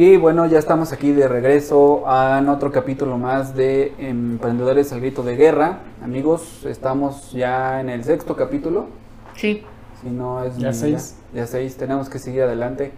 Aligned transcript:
Y 0.00 0.16
bueno, 0.16 0.46
ya 0.46 0.60
estamos 0.60 0.92
aquí 0.92 1.10
de 1.10 1.26
regreso 1.26 2.04
a 2.06 2.40
otro 2.48 2.70
capítulo 2.70 3.18
más 3.18 3.56
de 3.56 3.94
Emprendedores 3.98 4.92
al 4.92 5.00
Grito 5.00 5.24
de 5.24 5.34
Guerra. 5.34 5.80
Amigos, 6.04 6.64
estamos 6.66 7.32
ya 7.32 7.80
en 7.80 7.88
el 7.88 8.04
sexto 8.04 8.36
capítulo. 8.36 8.86
Sí. 9.34 9.64
Si 10.00 10.08
no 10.08 10.44
es 10.44 10.56
Ya 10.56 10.72
seis. 10.72 11.16
Ya, 11.32 11.40
ya 11.40 11.46
seis, 11.48 11.76
tenemos 11.76 12.08
que 12.08 12.20
seguir 12.20 12.42
adelante. 12.42 12.92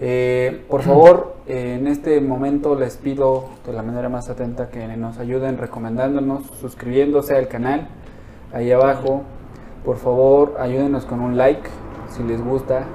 Eh, 0.00 0.64
por 0.68 0.82
favor, 0.82 1.36
eh, 1.46 1.76
en 1.78 1.86
este 1.86 2.20
momento 2.20 2.74
les 2.74 2.96
pido 2.96 3.44
de 3.64 3.72
la 3.72 3.84
manera 3.84 4.08
más 4.08 4.28
atenta 4.28 4.70
que 4.70 4.84
nos 4.96 5.18
ayuden 5.18 5.56
recomendándonos, 5.56 6.46
suscribiéndose 6.60 7.36
al 7.36 7.46
canal 7.46 7.86
ahí 8.52 8.72
abajo. 8.72 9.22
Por 9.84 9.98
favor, 9.98 10.56
ayúdenos 10.58 11.04
con 11.04 11.20
un 11.20 11.36
like 11.36 11.70
si 12.08 12.24
les 12.24 12.44
gusta. 12.44 12.86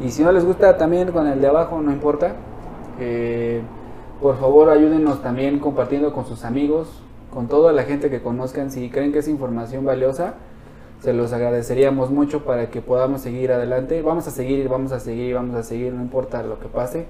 Y 0.00 0.12
si 0.12 0.22
no 0.22 0.30
les 0.30 0.44
gusta, 0.44 0.76
también 0.76 1.10
con 1.10 1.26
el 1.26 1.40
de 1.40 1.48
abajo, 1.48 1.82
no 1.82 1.90
importa. 1.90 2.36
Eh, 3.00 3.62
por 4.20 4.38
favor, 4.38 4.70
ayúdenos 4.70 5.22
también 5.22 5.58
compartiendo 5.58 6.12
con 6.12 6.24
sus 6.24 6.44
amigos, 6.44 7.02
con 7.32 7.48
toda 7.48 7.72
la 7.72 7.82
gente 7.82 8.10
que 8.10 8.22
conozcan. 8.22 8.70
Si 8.70 8.88
creen 8.90 9.12
que 9.12 9.18
es 9.18 9.28
información 9.28 9.84
valiosa, 9.84 10.34
se 11.00 11.12
los 11.12 11.32
agradeceríamos 11.32 12.10
mucho 12.10 12.44
para 12.44 12.70
que 12.70 12.80
podamos 12.80 13.20
seguir 13.20 13.52
adelante. 13.52 14.00
Vamos 14.00 14.26
a 14.26 14.30
seguir, 14.30 14.68
vamos 14.68 14.92
a 14.92 15.00
seguir, 15.00 15.34
vamos 15.34 15.54
a 15.56 15.62
seguir, 15.62 15.92
no 15.92 16.02
importa 16.02 16.42
lo 16.42 16.58
que 16.58 16.68
pase. 16.68 17.06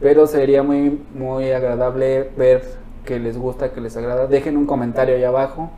Pero 0.00 0.26
sería 0.26 0.62
muy, 0.62 1.00
muy 1.14 1.50
agradable 1.50 2.30
ver 2.36 2.62
que 3.04 3.18
les 3.18 3.38
gusta, 3.38 3.72
que 3.72 3.80
les 3.80 3.96
agrada. 3.96 4.26
Dejen 4.26 4.56
un 4.56 4.66
comentario 4.66 5.16
ahí 5.16 5.24
abajo. 5.24 5.70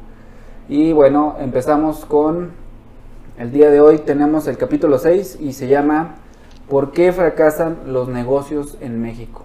Y 0.68 0.92
bueno, 0.92 1.36
empezamos 1.38 2.04
con 2.04 2.50
el 3.38 3.52
día 3.52 3.70
de 3.70 3.80
hoy. 3.80 3.98
Tenemos 3.98 4.48
el 4.48 4.58
capítulo 4.58 4.98
6 4.98 5.38
y 5.40 5.52
se 5.52 5.68
llama 5.68 6.16
¿Por 6.68 6.92
qué 6.92 7.12
fracasan 7.12 7.78
los 7.86 8.08
negocios 8.08 8.76
en 8.80 9.00
México? 9.00 9.44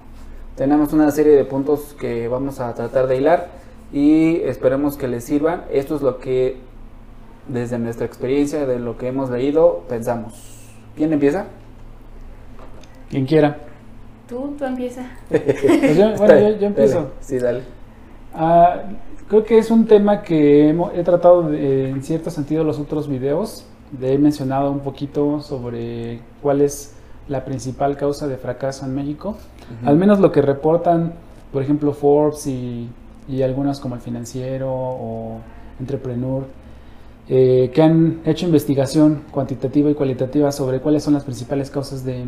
Tenemos 0.55 0.91
una 0.93 1.11
serie 1.11 1.33
de 1.33 1.45
puntos 1.45 1.95
que 1.99 2.27
vamos 2.27 2.59
a 2.59 2.73
tratar 2.73 3.07
de 3.07 3.17
hilar 3.17 3.49
y 3.93 4.37
esperemos 4.41 4.97
que 4.97 5.07
les 5.07 5.23
sirvan. 5.23 5.63
Esto 5.71 5.95
es 5.95 6.01
lo 6.01 6.17
que 6.19 6.57
desde 7.47 7.77
nuestra 7.79 8.05
experiencia, 8.05 8.65
de 8.65 8.79
lo 8.79 8.97
que 8.97 9.07
hemos 9.07 9.29
leído, 9.29 9.83
pensamos. 9.87 10.33
¿Quién 10.95 11.13
empieza? 11.13 11.45
Quien 13.09 13.25
quiera. 13.25 13.57
Tú, 14.27 14.55
tú 14.57 14.65
empieza. 14.65 15.05
Pues 15.29 15.97
yo- 15.97 16.15
bueno, 16.17 16.39
yo, 16.49 16.57
yo 16.57 16.67
empiezo. 16.67 16.95
Dale, 16.95 17.09
Sí, 17.21 17.39
dale. 17.39 17.61
Ah, 18.33 18.83
creo 19.27 19.43
que 19.43 19.57
es 19.57 19.69
un 19.71 19.85
tema 19.85 20.21
que 20.21 20.73
hemo- 20.73 20.91
he 20.95 21.03
tratado 21.03 21.43
de- 21.43 21.89
en 21.89 22.01
cierto 22.03 22.29
sentido 22.29 22.63
los 22.63 22.79
otros 22.79 23.07
videos. 23.07 23.65
He 24.01 24.17
mencionado 24.17 24.71
un 24.71 24.79
poquito 24.79 25.41
sobre 25.41 26.21
cuál 26.41 26.61
es 26.61 26.95
la 27.31 27.45
principal 27.45 27.95
causa 27.95 28.27
de 28.27 28.35
fracaso 28.37 28.85
en 28.85 28.93
México. 28.93 29.37
Al 29.85 29.95
menos 29.97 30.19
lo 30.19 30.31
que 30.33 30.41
reportan, 30.41 31.13
por 31.53 31.63
ejemplo, 31.63 31.93
Forbes 31.93 32.45
y, 32.45 32.89
y 33.29 33.41
algunos 33.41 33.79
como 33.79 33.95
el 33.95 34.01
financiero 34.01 34.69
o 34.69 35.37
Entrepreneur, 35.79 36.43
eh, 37.29 37.71
que 37.73 37.81
han 37.81 38.19
hecho 38.25 38.45
investigación 38.45 39.23
cuantitativa 39.31 39.89
y 39.89 39.93
cualitativa 39.93 40.51
sobre 40.51 40.81
cuáles 40.81 41.03
son 41.03 41.13
las 41.13 41.23
principales 41.23 41.71
causas 41.71 42.03
de, 42.03 42.25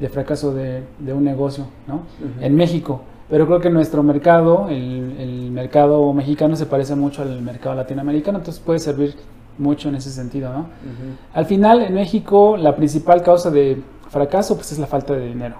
de 0.00 0.08
fracaso 0.08 0.52
de, 0.52 0.82
de 0.98 1.12
un 1.12 1.22
negocio 1.22 1.66
¿no? 1.86 1.94
Ujú. 1.94 2.44
en 2.44 2.56
México. 2.56 3.02
Pero 3.30 3.46
creo 3.46 3.60
que 3.60 3.70
nuestro 3.70 4.02
mercado, 4.02 4.68
el, 4.68 5.16
el 5.18 5.50
mercado 5.52 6.12
mexicano, 6.12 6.56
se 6.56 6.66
parece 6.66 6.96
mucho 6.96 7.22
al 7.22 7.40
mercado 7.42 7.76
latinoamericano, 7.76 8.38
entonces 8.38 8.60
puede 8.60 8.80
servir 8.80 9.14
mucho 9.56 9.88
en 9.88 9.94
ese 9.94 10.10
sentido. 10.10 10.52
¿no? 10.52 10.58
Ujú. 10.60 11.16
Al 11.32 11.46
final, 11.46 11.82
en 11.82 11.94
México, 11.94 12.56
la 12.56 12.74
principal 12.74 13.22
causa 13.22 13.50
de 13.50 13.80
fracaso 14.12 14.54
pues, 14.56 14.70
es 14.72 14.78
la 14.78 14.86
falta 14.86 15.14
de 15.14 15.26
dinero. 15.26 15.56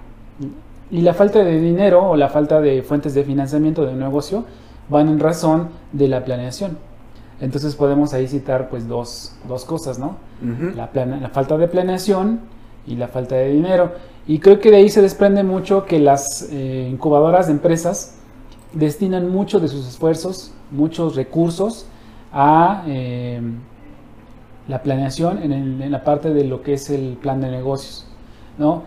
Y 0.90 1.00
la 1.00 1.14
falta 1.14 1.42
de 1.42 1.58
dinero 1.58 2.10
o 2.10 2.16
la 2.16 2.28
falta 2.28 2.60
de 2.60 2.82
fuentes 2.82 3.14
de 3.14 3.24
financiamiento 3.24 3.84
de 3.86 3.94
un 3.94 3.98
negocio 4.00 4.44
van 4.88 5.08
en 5.08 5.18
razón 5.18 5.70
de 5.92 6.06
la 6.06 6.22
planeación. 6.24 6.76
Entonces 7.40 7.74
podemos 7.74 8.12
ahí 8.14 8.28
citar 8.28 8.68
pues 8.68 8.86
dos, 8.86 9.34
dos 9.48 9.64
cosas, 9.64 9.98
¿no? 9.98 10.16
La, 10.76 10.92
plane- 10.92 11.20
la 11.20 11.30
falta 11.30 11.56
de 11.56 11.66
planeación 11.66 12.40
y 12.86 12.96
la 12.96 13.08
falta 13.08 13.34
de 13.36 13.50
dinero. 13.52 13.92
Y 14.28 14.38
creo 14.38 14.60
que 14.60 14.70
de 14.70 14.76
ahí 14.76 14.88
se 14.90 15.00
desprende 15.02 15.42
mucho 15.42 15.84
que 15.86 15.98
las 15.98 16.46
eh, 16.52 16.88
incubadoras 16.90 17.46
de 17.46 17.52
empresas 17.54 18.16
destinan 18.74 19.28
mucho 19.30 19.60
de 19.60 19.68
sus 19.68 19.88
esfuerzos, 19.88 20.52
muchos 20.70 21.16
recursos 21.16 21.86
a 22.32 22.84
eh, 22.86 23.40
la 24.68 24.82
planeación 24.82 25.42
en, 25.42 25.52
el- 25.52 25.82
en 25.82 25.90
la 25.90 26.04
parte 26.04 26.32
de 26.32 26.44
lo 26.44 26.62
que 26.62 26.74
es 26.74 26.90
el 26.90 27.16
plan 27.20 27.40
de 27.40 27.50
negocios. 27.50 28.06
¿No? 28.58 28.82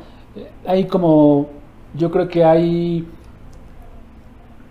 Hay 0.67 0.85
como, 0.85 1.47
yo 1.93 2.11
creo 2.11 2.27
que 2.27 2.43
hay 2.43 3.07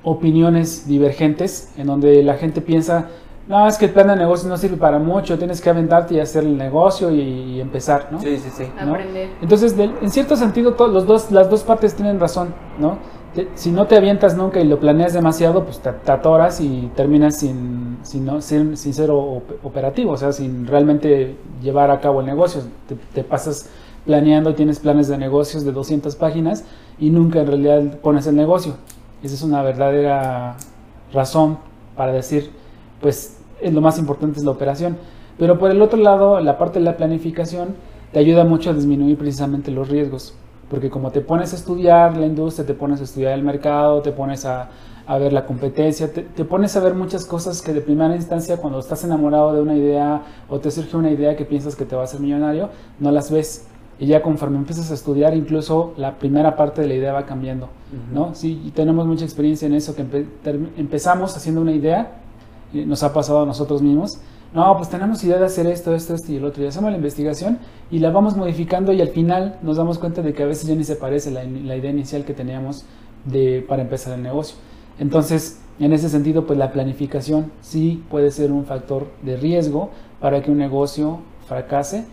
opiniones 0.02 0.86
divergentes 0.86 1.72
en 1.78 1.86
donde 1.86 2.22
la 2.22 2.34
gente 2.34 2.60
piensa, 2.60 3.08
no, 3.48 3.66
es 3.66 3.76
que 3.78 3.86
el 3.86 3.90
plan 3.92 4.08
de 4.08 4.16
negocios 4.16 4.48
no 4.48 4.56
sirve 4.56 4.76
para 4.76 4.98
mucho, 4.98 5.38
tienes 5.38 5.60
que 5.60 5.70
aventarte 5.70 6.14
y 6.14 6.20
hacer 6.20 6.44
el 6.44 6.56
negocio 6.56 7.10
y, 7.10 7.20
y 7.20 7.60
empezar, 7.60 8.08
¿no? 8.10 8.20
Sí, 8.20 8.36
sí, 8.38 8.50
sí. 8.54 8.64
¿no? 8.84 8.92
Aprender. 8.94 9.30
Entonces, 9.40 9.74
en 9.78 10.10
cierto 10.10 10.36
sentido, 10.36 10.74
to- 10.74 10.88
los 10.88 11.06
dos, 11.06 11.30
las 11.30 11.48
dos 11.50 11.62
partes 11.62 11.94
tienen 11.94 12.20
razón, 12.20 12.54
¿no? 12.78 12.98
Te- 13.34 13.48
si 13.54 13.70
no 13.70 13.86
te 13.86 13.96
avientas 13.96 14.36
nunca 14.36 14.60
y 14.60 14.64
lo 14.64 14.78
planeas 14.78 15.12
demasiado, 15.12 15.64
pues 15.64 15.78
te, 15.80 15.90
te 15.92 16.12
atoras 16.12 16.60
y 16.60 16.90
terminas 16.94 17.38
sin, 17.38 17.98
sin, 18.02 18.24
no- 18.26 18.40
sin, 18.40 18.76
sin 18.76 18.92
ser 18.94 19.10
operativo, 19.10 20.12
o 20.12 20.16
sea, 20.16 20.32
sin 20.32 20.66
realmente 20.66 21.36
llevar 21.62 21.90
a 21.90 22.00
cabo 22.00 22.20
el 22.20 22.26
negocio. 22.26 22.62
Te, 22.88 22.94
te 23.14 23.24
pasas 23.24 23.68
planeando 24.04 24.54
tienes 24.54 24.80
planes 24.80 25.08
de 25.08 25.18
negocios 25.18 25.64
de 25.64 25.72
200 25.72 26.16
páginas 26.16 26.64
y 26.98 27.10
nunca 27.10 27.40
en 27.40 27.46
realidad 27.46 27.98
pones 28.00 28.26
el 28.26 28.36
negocio. 28.36 28.74
Esa 29.22 29.34
es 29.34 29.42
una 29.42 29.62
verdadera 29.62 30.56
razón 31.12 31.58
para 31.96 32.12
decir, 32.12 32.50
pues 33.00 33.38
es 33.60 33.72
lo 33.72 33.80
más 33.80 33.98
importante 33.98 34.38
es 34.38 34.44
la 34.44 34.50
operación. 34.50 34.96
Pero 35.38 35.58
por 35.58 35.70
el 35.70 35.82
otro 35.82 35.98
lado, 35.98 36.40
la 36.40 36.58
parte 36.58 36.78
de 36.78 36.84
la 36.84 36.96
planificación 36.96 37.74
te 38.12 38.18
ayuda 38.18 38.44
mucho 38.44 38.70
a 38.70 38.74
disminuir 38.74 39.16
precisamente 39.16 39.70
los 39.70 39.88
riesgos. 39.88 40.34
Porque 40.70 40.90
como 40.90 41.10
te 41.10 41.20
pones 41.20 41.52
a 41.52 41.56
estudiar 41.56 42.16
la 42.16 42.26
industria, 42.26 42.66
te 42.66 42.74
pones 42.74 43.00
a 43.00 43.04
estudiar 43.04 43.32
el 43.32 43.42
mercado, 43.42 44.02
te 44.02 44.12
pones 44.12 44.44
a, 44.44 44.70
a 45.06 45.18
ver 45.18 45.32
la 45.32 45.44
competencia, 45.46 46.12
te, 46.12 46.22
te 46.22 46.44
pones 46.44 46.76
a 46.76 46.80
ver 46.80 46.94
muchas 46.94 47.24
cosas 47.24 47.60
que 47.60 47.72
de 47.72 47.80
primera 47.80 48.14
instancia 48.14 48.56
cuando 48.56 48.78
estás 48.78 49.04
enamorado 49.04 49.52
de 49.52 49.60
una 49.60 49.76
idea 49.76 50.22
o 50.48 50.58
te 50.60 50.70
surge 50.70 50.96
una 50.96 51.10
idea 51.10 51.36
que 51.36 51.44
piensas 51.44 51.76
que 51.76 51.84
te 51.84 51.94
va 51.94 52.02
a 52.02 52.04
hacer 52.04 52.20
millonario, 52.20 52.70
no 53.00 53.10
las 53.10 53.30
ves. 53.30 53.66
Y 53.98 54.06
ya 54.06 54.22
conforme 54.22 54.56
empiezas 54.58 54.90
a 54.90 54.94
estudiar, 54.94 55.36
incluso 55.36 55.92
la 55.96 56.18
primera 56.18 56.56
parte 56.56 56.80
de 56.82 56.88
la 56.88 56.94
idea 56.94 57.12
va 57.12 57.26
cambiando. 57.26 57.68
¿no? 58.12 58.34
Sí, 58.34 58.60
y 58.64 58.70
tenemos 58.70 59.06
mucha 59.06 59.24
experiencia 59.24 59.66
en 59.66 59.74
eso, 59.74 59.94
que 59.94 60.04
empe- 60.04 60.26
empezamos 60.76 61.36
haciendo 61.36 61.60
una 61.60 61.72
idea, 61.72 62.20
y 62.72 62.84
nos 62.84 63.02
ha 63.04 63.12
pasado 63.12 63.42
a 63.42 63.46
nosotros 63.46 63.82
mismos. 63.82 64.18
No, 64.52 64.76
pues 64.76 64.88
tenemos 64.88 65.22
idea 65.24 65.38
de 65.38 65.44
hacer 65.46 65.66
esto, 65.66 65.94
esto, 65.94 66.14
esto 66.14 66.32
y 66.32 66.36
el 66.36 66.44
otro. 66.44 66.62
Y 66.62 66.66
hacemos 66.66 66.90
la 66.90 66.96
investigación 66.96 67.58
y 67.90 67.98
la 68.00 68.10
vamos 68.10 68.36
modificando 68.36 68.92
y 68.92 69.00
al 69.00 69.08
final 69.08 69.58
nos 69.62 69.76
damos 69.76 69.98
cuenta 69.98 70.22
de 70.22 70.32
que 70.32 70.42
a 70.42 70.46
veces 70.46 70.66
ya 70.66 70.74
ni 70.74 70.84
se 70.84 70.96
parece 70.96 71.30
la, 71.30 71.44
la 71.44 71.76
idea 71.76 71.90
inicial 71.90 72.24
que 72.24 72.34
teníamos 72.34 72.84
de, 73.24 73.64
para 73.68 73.82
empezar 73.82 74.14
el 74.14 74.22
negocio. 74.22 74.56
Entonces, 74.98 75.60
en 75.80 75.92
ese 75.92 76.08
sentido, 76.08 76.46
pues 76.46 76.56
la 76.58 76.70
planificación 76.70 77.50
sí 77.60 78.04
puede 78.10 78.30
ser 78.30 78.52
un 78.52 78.64
factor 78.64 79.08
de 79.22 79.36
riesgo 79.36 79.90
para 80.20 80.40
que 80.40 80.52
un 80.52 80.58
negocio 80.58 81.18
fracase 81.46 82.04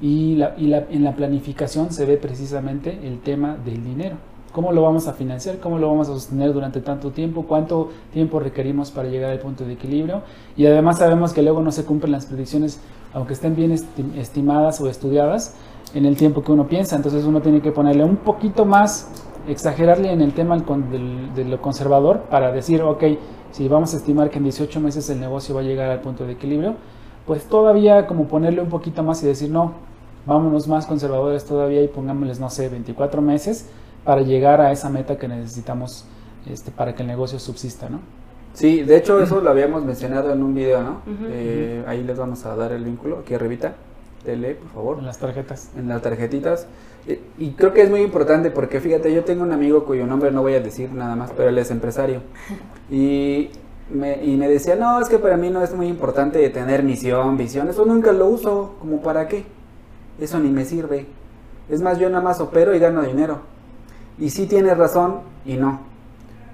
y, 0.00 0.36
la, 0.36 0.54
y 0.58 0.66
la- 0.68 0.84
en 0.90 1.04
la 1.04 1.14
planificación 1.14 1.92
se 1.92 2.06
ve 2.06 2.16
precisamente 2.16 2.98
el 3.02 3.20
tema 3.20 3.56
del 3.64 3.82
dinero. 3.84 4.16
¿Cómo 4.52 4.72
lo 4.72 4.82
vamos 4.82 5.06
a 5.08 5.12
financiar? 5.12 5.58
¿Cómo 5.58 5.78
lo 5.78 5.88
vamos 5.88 6.08
a 6.08 6.12
sostener 6.14 6.52
durante 6.52 6.80
tanto 6.80 7.10
tiempo? 7.10 7.44
¿Cuánto 7.46 7.90
tiempo 8.12 8.40
requerimos 8.40 8.90
para 8.90 9.08
llegar 9.08 9.30
al 9.30 9.38
punto 9.38 9.64
de 9.64 9.74
equilibrio? 9.74 10.22
Y 10.56 10.66
además 10.66 10.98
sabemos 10.98 11.32
que 11.32 11.42
luego 11.42 11.60
no 11.62 11.70
se 11.70 11.84
cumplen 11.84 12.12
las 12.12 12.26
predicciones, 12.26 12.80
aunque 13.12 13.34
estén 13.34 13.54
bien 13.54 13.72
esti- 13.72 14.16
estimadas 14.16 14.80
o 14.80 14.88
estudiadas, 14.88 15.54
en 15.94 16.06
el 16.06 16.16
tiempo 16.16 16.42
que 16.42 16.52
uno 16.52 16.66
piensa. 16.66 16.96
Entonces 16.96 17.24
uno 17.24 17.40
tiene 17.42 17.60
que 17.60 17.72
ponerle 17.72 18.04
un 18.04 18.16
poquito 18.16 18.64
más, 18.64 19.10
exagerarle 19.46 20.12
en 20.12 20.22
el 20.22 20.32
tema 20.32 20.56
de 20.58 21.44
lo 21.44 21.60
conservador 21.60 22.20
para 22.30 22.50
decir, 22.50 22.82
ok, 22.82 23.04
si 23.52 23.68
vamos 23.68 23.94
a 23.94 23.98
estimar 23.98 24.30
que 24.30 24.38
en 24.38 24.44
18 24.44 24.80
meses 24.80 25.08
el 25.10 25.20
negocio 25.20 25.54
va 25.54 25.60
a 25.60 25.64
llegar 25.64 25.90
al 25.90 26.00
punto 26.00 26.24
de 26.24 26.32
equilibrio, 26.32 26.74
pues 27.26 27.44
todavía 27.44 28.06
como 28.06 28.24
ponerle 28.28 28.60
un 28.62 28.68
poquito 28.68 29.02
más 29.02 29.22
y 29.22 29.26
decir, 29.26 29.50
no, 29.50 29.72
vámonos 30.28 30.68
más 30.68 30.86
conservadores 30.86 31.44
todavía 31.44 31.82
y 31.82 31.88
pongámosles, 31.88 32.38
no 32.38 32.50
sé, 32.50 32.68
24 32.68 33.20
meses 33.22 33.66
para 34.04 34.20
llegar 34.22 34.60
a 34.60 34.70
esa 34.70 34.88
meta 34.90 35.16
que 35.18 35.26
necesitamos 35.26 36.04
este, 36.46 36.70
para 36.70 36.94
que 36.94 37.02
el 37.02 37.08
negocio 37.08 37.38
subsista, 37.38 37.88
¿no? 37.88 38.00
Sí, 38.52 38.82
de 38.82 38.96
hecho 38.96 39.20
eso 39.20 39.40
lo 39.40 39.50
habíamos 39.50 39.84
mencionado 39.84 40.32
en 40.32 40.42
un 40.42 40.54
video, 40.54 40.82
¿no? 40.82 41.02
Eh, 41.28 41.82
ahí 41.86 42.02
les 42.04 42.16
vamos 42.18 42.44
a 42.46 42.54
dar 42.56 42.72
el 42.72 42.84
vínculo, 42.84 43.18
aquí 43.18 43.34
arribita, 43.34 43.74
dele, 44.24 44.54
por 44.54 44.70
favor, 44.70 44.98
En 44.98 45.06
las 45.06 45.18
tarjetas. 45.18 45.70
en 45.76 45.88
las 45.88 46.02
tarjetitas. 46.02 46.66
Eh, 47.06 47.20
Y 47.38 47.50
creo 47.52 47.72
que 47.72 47.82
es 47.82 47.90
muy 47.90 48.00
importante 48.00 48.50
porque 48.50 48.80
fíjate, 48.80 49.12
yo 49.14 49.24
tengo 49.24 49.42
un 49.42 49.52
amigo 49.52 49.84
cuyo 49.84 50.06
nombre 50.06 50.30
no 50.30 50.42
voy 50.42 50.54
a 50.54 50.60
decir 50.60 50.92
nada 50.92 51.14
más, 51.16 51.30
pero 51.36 51.48
él 51.48 51.58
es 51.58 51.70
empresario. 51.70 52.20
Y 52.90 53.50
me, 53.90 54.24
y 54.24 54.36
me 54.36 54.48
decía, 54.48 54.76
no, 54.76 55.00
es 55.00 55.08
que 55.08 55.18
para 55.18 55.36
mí 55.36 55.50
no 55.50 55.62
es 55.62 55.74
muy 55.74 55.86
importante 55.88 56.46
tener 56.50 56.82
misión, 56.82 57.36
visión, 57.36 57.68
eso 57.68 57.84
nunca 57.84 58.12
lo 58.12 58.26
uso, 58.26 58.74
como 58.80 59.00
para 59.02 59.28
qué, 59.28 59.44
eso 60.18 60.38
ni 60.38 60.50
me 60.50 60.64
sirve. 60.64 61.06
Es 61.68 61.80
más, 61.80 61.98
yo 61.98 62.08
nada 62.08 62.22
más 62.22 62.40
opero 62.40 62.74
y 62.74 62.78
gano 62.78 63.02
dinero. 63.02 63.40
Y 64.18 64.30
sí 64.30 64.46
tienes 64.46 64.76
razón 64.76 65.20
y 65.44 65.56
no. 65.56 65.80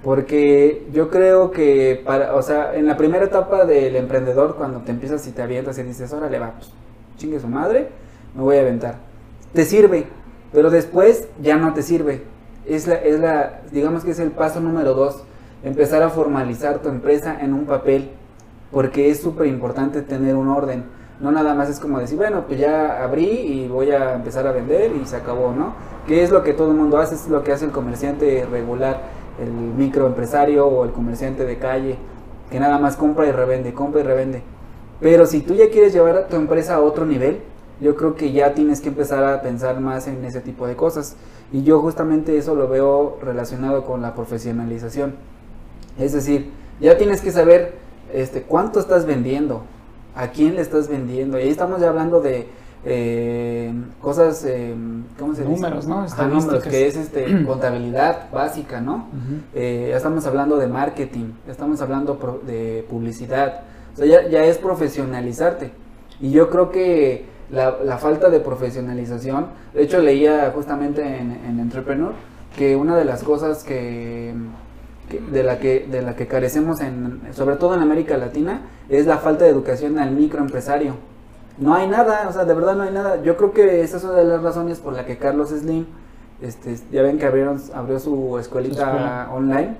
Porque 0.03 0.85
yo 0.93 1.09
creo 1.09 1.49
que, 1.49 2.01
para, 2.05 2.35
o 2.35 2.41
sea, 2.41 2.75
en 2.75 2.85
la 2.85 2.95
primera 2.95 3.25
etapa 3.25 3.65
del 3.65 3.95
emprendedor, 3.95 4.55
cuando 4.55 4.81
te 4.81 4.91
empiezas 4.91 5.25
y 5.27 5.31
te 5.31 5.41
avientas 5.41 5.79
y 5.79 5.83
dices, 5.83 6.13
órale, 6.13 6.37
va, 6.37 6.51
pues, 6.51 6.71
chingue 7.17 7.39
su 7.39 7.47
madre, 7.47 7.89
me 8.35 8.43
voy 8.43 8.57
a 8.57 8.61
aventar. 8.61 8.97
Te 9.53 9.65
sirve, 9.65 10.05
pero 10.53 10.69
después 10.69 11.27
ya 11.41 11.57
no 11.57 11.73
te 11.73 11.81
sirve. 11.81 12.21
Es 12.67 12.87
la, 12.87 12.95
es 12.95 13.19
la, 13.19 13.61
digamos 13.71 14.03
que 14.03 14.11
es 14.11 14.19
el 14.19 14.31
paso 14.31 14.59
número 14.59 14.93
dos, 14.93 15.23
empezar 15.63 16.03
a 16.03 16.09
formalizar 16.09 16.79
tu 16.79 16.89
empresa 16.89 17.39
en 17.41 17.53
un 17.53 17.65
papel, 17.65 18.11
porque 18.71 19.09
es 19.09 19.21
súper 19.21 19.47
importante 19.47 20.03
tener 20.03 20.35
un 20.35 20.49
orden. 20.49 20.83
No 21.19 21.31
nada 21.31 21.53
más 21.53 21.69
es 21.69 21.79
como 21.79 21.99
decir, 21.99 22.17
bueno, 22.17 22.43
pues 22.47 22.59
ya 22.59 23.03
abrí 23.03 23.25
y 23.25 23.67
voy 23.67 23.91
a 23.91 24.15
empezar 24.15 24.45
a 24.47 24.51
vender 24.51 24.91
y 24.95 25.05
se 25.05 25.15
acabó, 25.15 25.53
¿no? 25.53 25.73
Que 26.07 26.23
es 26.23 26.31
lo 26.31 26.43
que 26.43 26.53
todo 26.53 26.71
el 26.71 26.77
mundo 26.77 26.97
hace, 26.97 27.15
es 27.15 27.27
lo 27.29 27.43
que 27.43 27.53
hace 27.53 27.65
el 27.65 27.71
comerciante 27.71 28.45
regular 28.51 28.99
el 29.39 29.51
microempresario 29.51 30.65
o 30.65 30.85
el 30.85 30.91
comerciante 30.91 31.45
de 31.45 31.57
calle, 31.57 31.97
que 32.49 32.59
nada 32.59 32.77
más 32.79 32.95
compra 32.95 33.27
y 33.27 33.31
revende, 33.31 33.73
compra 33.73 34.01
y 34.01 34.03
revende. 34.03 34.43
Pero 34.99 35.25
si 35.25 35.41
tú 35.41 35.53
ya 35.55 35.69
quieres 35.69 35.93
llevar 35.93 36.15
a 36.15 36.27
tu 36.27 36.35
empresa 36.35 36.75
a 36.75 36.81
otro 36.81 37.05
nivel, 37.05 37.39
yo 37.81 37.95
creo 37.95 38.15
que 38.15 38.31
ya 38.31 38.53
tienes 38.53 38.79
que 38.79 38.89
empezar 38.89 39.23
a 39.23 39.41
pensar 39.41 39.79
más 39.81 40.07
en 40.07 40.23
ese 40.23 40.39
tipo 40.39 40.65
de 40.67 40.75
cosas. 40.75 41.17
Y 41.51 41.63
yo 41.63 41.81
justamente 41.81 42.37
eso 42.37 42.55
lo 42.55 42.69
veo 42.69 43.17
relacionado 43.21 43.83
con 43.83 44.01
la 44.01 44.15
profesionalización. 44.15 45.15
Es 45.99 46.13
decir, 46.13 46.51
ya 46.79 46.97
tienes 46.97 47.21
que 47.21 47.31
saber 47.31 47.73
este, 48.13 48.43
cuánto 48.43 48.79
estás 48.79 49.05
vendiendo, 49.05 49.63
a 50.15 50.27
quién 50.29 50.55
le 50.55 50.61
estás 50.61 50.87
vendiendo. 50.87 51.37
Y 51.39 51.43
ahí 51.43 51.49
estamos 51.49 51.79
ya 51.81 51.89
hablando 51.89 52.21
de 52.21 52.47
eh, 52.87 53.73
cosas, 54.01 54.43
eh, 54.47 54.73
¿cómo 55.19 55.33
se 55.33 55.41
dice? 55.43 55.53
Números, 55.53 55.87
¿no? 55.87 56.01
Ajá, 56.01 56.23
números, 56.45 56.63
que 56.71 56.87
es 56.87 56.95
este, 56.95 57.43
contabilidad 57.45 58.31
básica, 58.31 58.79
¿no? 58.81 59.07
Eh, 59.53 59.87
ya 59.89 59.97
estamos 59.97 60.25
hablando 60.27 60.57
de 60.57 60.67
marketing, 60.67 61.31
ya 61.45 61.51
estamos 61.51 61.81
hablando 61.81 62.17
pro- 62.19 62.41
de 62.45 62.85
publicidad, 62.89 63.61
o 63.93 63.97
sea, 63.97 64.05
ya, 64.05 64.27
ya 64.29 64.45
es 64.45 64.57
profesionalizarte. 64.57 65.71
Y 66.21 66.31
yo 66.31 66.49
creo 66.49 66.69
que 66.71 67.25
la, 67.51 67.75
la 67.83 67.97
falta 67.97 68.29
de 68.29 68.39
profesionalización, 68.39 69.47
de 69.73 69.83
hecho 69.83 69.99
leía 69.99 70.51
justamente 70.55 71.01
en, 71.01 71.31
en 71.31 71.59
Entrepreneur 71.59 72.13
que 72.55 72.75
una 72.75 72.95
de 72.95 73.03
las 73.05 73.21
cosas 73.23 73.63
que, 73.63 74.33
que- 75.09 75.19
de, 75.19 75.43
la 75.43 75.59
que, 75.59 75.87
de 75.89 76.01
la 76.01 76.15
que 76.15 76.27
carecemos, 76.27 76.81
en, 76.81 77.21
sobre 77.31 77.55
todo 77.55 77.75
en 77.75 77.81
América 77.81 78.17
Latina, 78.17 78.61
es 78.89 79.05
la 79.05 79.17
falta 79.17 79.45
de 79.45 79.51
educación 79.51 79.97
al 79.99 80.11
microempresario. 80.11 80.95
No 81.57 81.73
hay 81.73 81.87
nada, 81.87 82.27
o 82.27 82.33
sea, 82.33 82.45
de 82.45 82.53
verdad 82.53 82.75
no 82.75 82.83
hay 82.83 82.91
nada. 82.93 83.21
Yo 83.23 83.37
creo 83.37 83.53
que 83.53 83.81
esa 83.81 83.97
es 83.97 84.03
una 84.03 84.13
de 84.15 84.25
las 84.25 84.41
razones 84.43 84.79
por 84.79 84.93
la 84.93 85.05
que 85.05 85.17
Carlos 85.17 85.49
Slim, 85.49 85.85
este, 86.41 86.77
ya 86.91 87.01
ven 87.01 87.17
que 87.17 87.25
abrieron, 87.25 87.61
abrió 87.73 87.97
su 87.99 88.37
escuelita 88.39 89.27
Su 89.29 89.35
online 89.35 89.75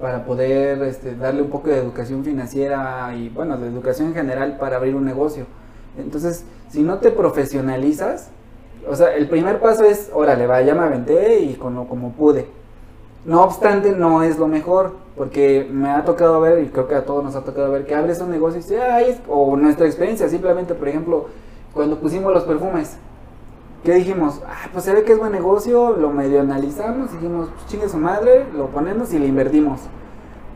para 0.00 0.24
poder 0.24 0.82
este, 0.82 1.14
darle 1.14 1.42
un 1.42 1.48
poco 1.50 1.68
de 1.68 1.76
educación 1.78 2.24
financiera 2.24 3.14
y, 3.14 3.28
bueno, 3.28 3.56
de 3.56 3.68
educación 3.68 4.08
en 4.08 4.14
general 4.14 4.56
para 4.58 4.76
abrir 4.76 4.96
un 4.96 5.04
negocio. 5.04 5.46
Entonces, 5.96 6.44
si 6.70 6.82
no 6.82 6.98
te 6.98 7.12
profesionalizas, 7.12 8.30
o 8.88 8.96
sea, 8.96 9.14
el 9.14 9.28
primer 9.28 9.60
paso 9.60 9.84
es, 9.84 10.10
órale, 10.12 10.48
va, 10.48 10.60
ya 10.62 10.74
me 10.74 10.80
aventé 10.80 11.38
y 11.40 11.54
con 11.54 11.76
lo 11.76 11.86
como 11.86 12.10
pude. 12.12 12.46
No 13.24 13.42
obstante, 13.42 13.92
no 13.92 14.22
es 14.22 14.38
lo 14.38 14.48
mejor, 14.48 14.92
porque 15.16 15.68
me 15.70 15.90
ha 15.90 16.04
tocado 16.04 16.40
ver, 16.40 16.62
y 16.64 16.68
creo 16.68 16.88
que 16.88 16.96
a 16.96 17.04
todos 17.04 17.22
nos 17.22 17.36
ha 17.36 17.42
tocado 17.42 17.70
ver, 17.70 17.86
que 17.86 17.94
abres 17.94 18.20
un 18.20 18.30
negocio 18.30 18.58
y 18.58 18.62
dices, 18.62 18.80
"Ay, 18.80 19.10
es-", 19.10 19.20
o 19.28 19.56
nuestra 19.56 19.86
experiencia, 19.86 20.28
simplemente, 20.28 20.74
por 20.74 20.88
ejemplo, 20.88 21.26
cuando 21.72 21.98
pusimos 21.98 22.32
los 22.32 22.42
perfumes, 22.44 22.96
¿qué 23.84 23.94
dijimos? 23.94 24.40
Ah, 24.46 24.68
pues 24.72 24.84
se 24.84 24.92
ve 24.92 25.04
que 25.04 25.12
es 25.12 25.18
buen 25.18 25.32
negocio, 25.32 25.92
lo 25.96 26.10
medio 26.10 26.40
analizamos, 26.40 27.12
dijimos, 27.12 27.48
pues 27.54 27.66
chingue 27.68 27.88
su 27.88 27.96
madre, 27.98 28.44
lo 28.56 28.66
ponemos 28.66 29.12
y 29.14 29.18
le 29.18 29.26
invertimos, 29.26 29.80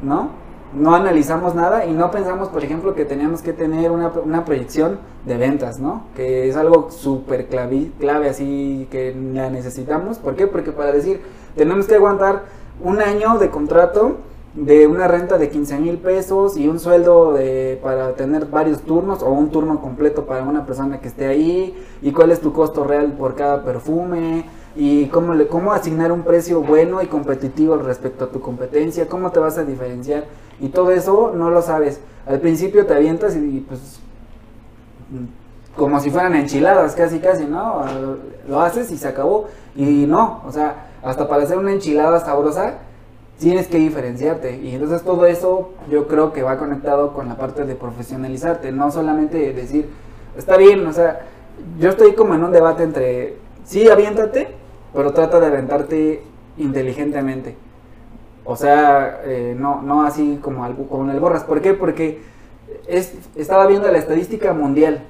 ¿no? 0.03 0.31
No 0.75 0.95
analizamos 0.95 1.55
nada 1.55 1.87
y 1.87 1.93
no 1.93 2.11
pensamos, 2.11 2.49
por 2.49 2.63
ejemplo, 2.63 2.95
que 2.95 3.05
teníamos 3.05 3.41
que 3.41 3.53
tener 3.53 3.91
una, 3.91 4.09
una 4.09 4.45
proyección 4.45 4.99
de 5.25 5.37
ventas, 5.37 5.79
¿no? 5.79 6.05
Que 6.15 6.49
es 6.49 6.57
algo 6.57 6.91
súper 6.91 7.47
clave, 7.47 7.91
clave, 7.99 8.29
así 8.29 8.89
que 8.91 9.15
la 9.15 9.49
necesitamos. 9.51 10.19
¿Por 10.19 10.37
qué? 10.37 10.47
Porque 10.47 10.73
para 10.73 10.93
decir, 10.93 11.21
tenemos 11.57 11.87
que 11.87 11.95
aguantar 11.95 12.45
un 12.83 13.01
año 13.01 13.39
de 13.39 13.51
contrato 13.51 14.17
de 14.57 14.87
una 14.87 15.07
renta 15.07 15.37
de 15.37 15.51
15 15.51 15.79
mil 15.79 15.99
pesos 15.99 16.57
y 16.57 16.67
un 16.67 16.81
sueldo 16.81 17.35
de, 17.35 17.79
para 17.83 18.15
tener 18.15 18.47
varios 18.47 18.81
turnos 18.81 19.23
o 19.23 19.31
un 19.31 19.51
turno 19.51 19.83
completo 19.83 20.25
para 20.25 20.45
una 20.45 20.65
persona 20.65 20.99
que 20.99 21.09
esté 21.09 21.27
ahí 21.27 21.77
y 22.01 22.11
cuál 22.13 22.31
es 22.31 22.41
tu 22.41 22.55
costo 22.55 22.83
real 22.83 23.13
por 23.13 23.35
cada 23.35 23.63
perfume 23.65 24.47
y 24.75 25.07
cómo, 25.07 25.35
le, 25.35 25.47
cómo 25.47 25.73
asignar 25.73 26.11
un 26.11 26.23
precio 26.23 26.63
bueno 26.63 27.03
y 27.03 27.07
competitivo 27.07 27.77
respecto 27.77 28.25
a 28.25 28.29
tu 28.29 28.41
competencia, 28.41 29.09
cómo 29.09 29.31
te 29.31 29.41
vas 29.41 29.59
a 29.59 29.65
diferenciar 29.65 30.25
y 30.61 30.69
todo 30.69 30.91
eso 30.91 31.33
no 31.35 31.51
lo 31.51 31.63
sabes. 31.63 32.01
Al 32.27 32.41
principio 32.41 32.87
te 32.87 32.95
avientas 32.95 33.37
y, 33.37 33.65
pues 33.67 34.01
como 35.77 36.01
si 36.01 36.11
fueran 36.11 36.35
enchiladas, 36.35 36.95
casi 36.95 37.21
casi, 37.21 37.45
¿no? 37.45 37.85
Lo 38.49 38.61
haces 38.61 38.91
y 38.91 38.97
se 38.97 39.09
acabó. 39.09 39.47
Y 39.75 40.07
no, 40.07 40.43
o 40.47 40.53
sea, 40.53 40.89
hasta 41.03 41.29
para 41.29 41.43
hacer 41.43 41.59
una 41.59 41.73
enchilada 41.73 42.19
sabrosa 42.21 42.79
tienes 43.39 43.69
que 43.69 43.77
diferenciarte. 43.79 44.57
Y 44.57 44.75
entonces 44.75 45.03
todo 45.03 45.27
eso 45.27 45.71
yo 45.91 46.09
creo 46.09 46.33
que 46.33 46.43
va 46.43 46.57
conectado 46.57 47.13
con 47.13 47.29
la 47.29 47.37
parte 47.37 47.65
de 47.65 47.75
profesionalizarte, 47.75 48.73
no 48.73 48.91
solamente 48.91 49.53
decir, 49.53 49.91
está 50.37 50.57
bien, 50.57 50.87
o 50.87 50.93
sea, 50.93 51.27
yo 51.79 51.91
estoy 51.91 52.15
como 52.15 52.35
en 52.35 52.45
un 52.45 52.53
debate 52.53 52.83
entre, 52.83 53.37
sí, 53.65 53.89
aviéntate, 53.89 54.49
pero 54.95 55.13
trata 55.13 55.41
de 55.41 55.47
aventarte 55.47 56.23
inteligentemente. 56.57 57.57
O 58.47 58.57
sea, 58.57 59.21
eh, 59.25 59.55
no, 59.59 59.83
no 59.83 60.03
así 60.03 60.39
como 60.41 60.65
algo 60.65 60.87
como 60.89 61.11
el 61.11 61.21
borras. 61.21 61.45
¿Por 61.45 61.61
qué? 61.61 61.75
Porque 61.75 62.23
es, 62.87 63.15
estaba 63.35 63.67
viendo 63.67 63.91
la 63.91 63.99
estadística 63.99 64.53
mundial. 64.53 65.03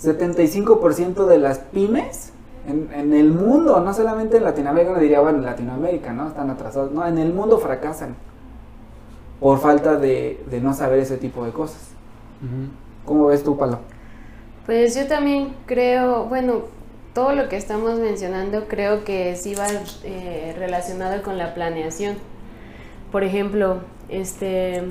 75% 0.00 1.26
de 1.26 1.38
las 1.38 1.58
pymes 1.58 2.32
en, 2.66 2.88
en, 2.94 3.12
el 3.12 3.30
mundo, 3.30 3.80
no 3.80 3.92
solamente 3.92 4.38
en 4.38 4.44
Latinoamérica, 4.44 4.92
uno 4.92 5.00
diría, 5.00 5.20
bueno, 5.20 5.38
en 5.38 5.44
Latinoamérica, 5.44 6.12
¿no? 6.12 6.28
Están 6.28 6.48
atrasados. 6.48 6.90
No, 6.92 7.06
en 7.06 7.18
el 7.18 7.34
mundo 7.34 7.58
fracasan 7.58 8.14
por 9.40 9.58
falta 9.58 9.96
de, 9.96 10.42
de 10.50 10.60
no 10.60 10.72
saber 10.72 11.00
ese 11.00 11.16
tipo 11.16 11.44
de 11.44 11.52
cosas. 11.52 11.88
Uh 12.42 12.46
-huh. 12.46 12.68
¿Cómo 13.04 13.26
ves 13.26 13.42
tú, 13.42 13.56
Palo? 13.56 13.80
Pues 14.66 14.94
yo 14.94 15.06
también 15.06 15.54
creo, 15.66 16.26
bueno, 16.26 16.62
todo 17.14 17.32
lo 17.32 17.48
que 17.48 17.56
estamos 17.56 17.98
mencionando 17.98 18.68
creo 18.68 19.04
que 19.04 19.34
sí 19.36 19.54
va 19.54 19.66
eh, 20.04 20.54
relacionado 20.58 21.22
con 21.22 21.38
la 21.38 21.54
planeación. 21.54 22.16
Por 23.10 23.24
ejemplo, 23.24 23.80
este, 24.08 24.82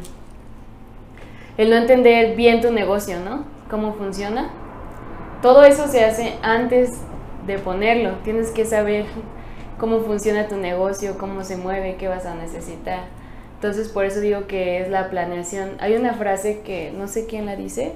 el 1.58 1.70
no 1.70 1.76
entender 1.76 2.36
bien 2.36 2.62
tu 2.62 2.72
negocio, 2.72 3.20
¿no? 3.20 3.46
Cómo 3.70 3.94
funciona. 3.94 4.50
Todo 5.42 5.64
eso 5.64 5.88
se 5.88 6.04
hace 6.04 6.36
antes 6.42 7.02
de 7.48 7.58
ponerlo. 7.60 8.12
Tienes 8.24 8.52
que 8.52 8.66
saber 8.66 9.06
cómo 9.78 10.02
funciona 10.02 10.48
tu 10.48 10.58
negocio, 10.58 11.18
cómo 11.18 11.44
se 11.44 11.58
mueve, 11.58 11.96
qué 11.98 12.08
vas 12.08 12.26
a 12.26 12.36
necesitar. 12.36 13.06
Entonces, 13.56 13.90
por 13.90 14.06
eso 14.06 14.20
digo 14.20 14.48
que 14.48 14.82
es 14.82 14.90
la 14.90 15.10
planeación. 15.10 15.72
Hay 15.80 15.96
una 15.96 16.14
frase 16.14 16.62
que 16.62 16.92
no 16.92 17.08
sé 17.08 17.26
quién 17.26 17.46
la 17.46 17.56
dice, 17.56 17.94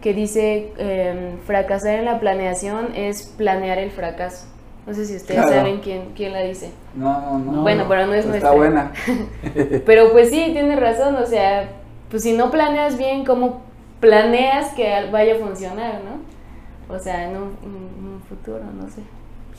que 0.00 0.14
dice, 0.14 0.72
eh, 0.78 1.36
fracasar 1.46 1.98
en 1.98 2.04
la 2.04 2.20
planeación 2.20 2.94
es 2.94 3.22
planear 3.36 3.78
el 3.78 3.90
fracaso. 3.90 4.46
No 4.88 4.94
sé 4.94 5.04
si 5.04 5.16
ustedes 5.16 5.42
claro. 5.42 5.54
saben 5.54 5.80
quién, 5.80 6.12
quién 6.16 6.32
la 6.32 6.40
dice. 6.40 6.72
No, 6.94 7.38
no, 7.38 7.52
no. 7.52 7.60
Bueno, 7.62 7.84
pero 7.86 8.06
no 8.06 8.14
es 8.14 8.20
Está 8.20 8.30
nuestra. 8.30 8.52
buena. 8.52 8.92
pero 9.84 10.12
pues 10.12 10.30
sí, 10.30 10.48
tiene 10.52 10.76
razón. 10.76 11.16
O 11.16 11.26
sea, 11.26 11.68
pues 12.10 12.22
si 12.22 12.32
no 12.32 12.50
planeas 12.50 12.96
bien, 12.96 13.26
¿cómo 13.26 13.60
planeas 14.00 14.72
que 14.72 15.10
vaya 15.12 15.34
a 15.34 15.38
funcionar, 15.38 16.00
no? 16.02 16.94
O 16.94 16.98
sea, 16.98 17.28
en 17.28 17.36
un, 17.36 17.56
en 17.62 17.70
un 18.14 18.22
futuro, 18.26 18.60
no 18.80 18.88
sé. 18.88 19.02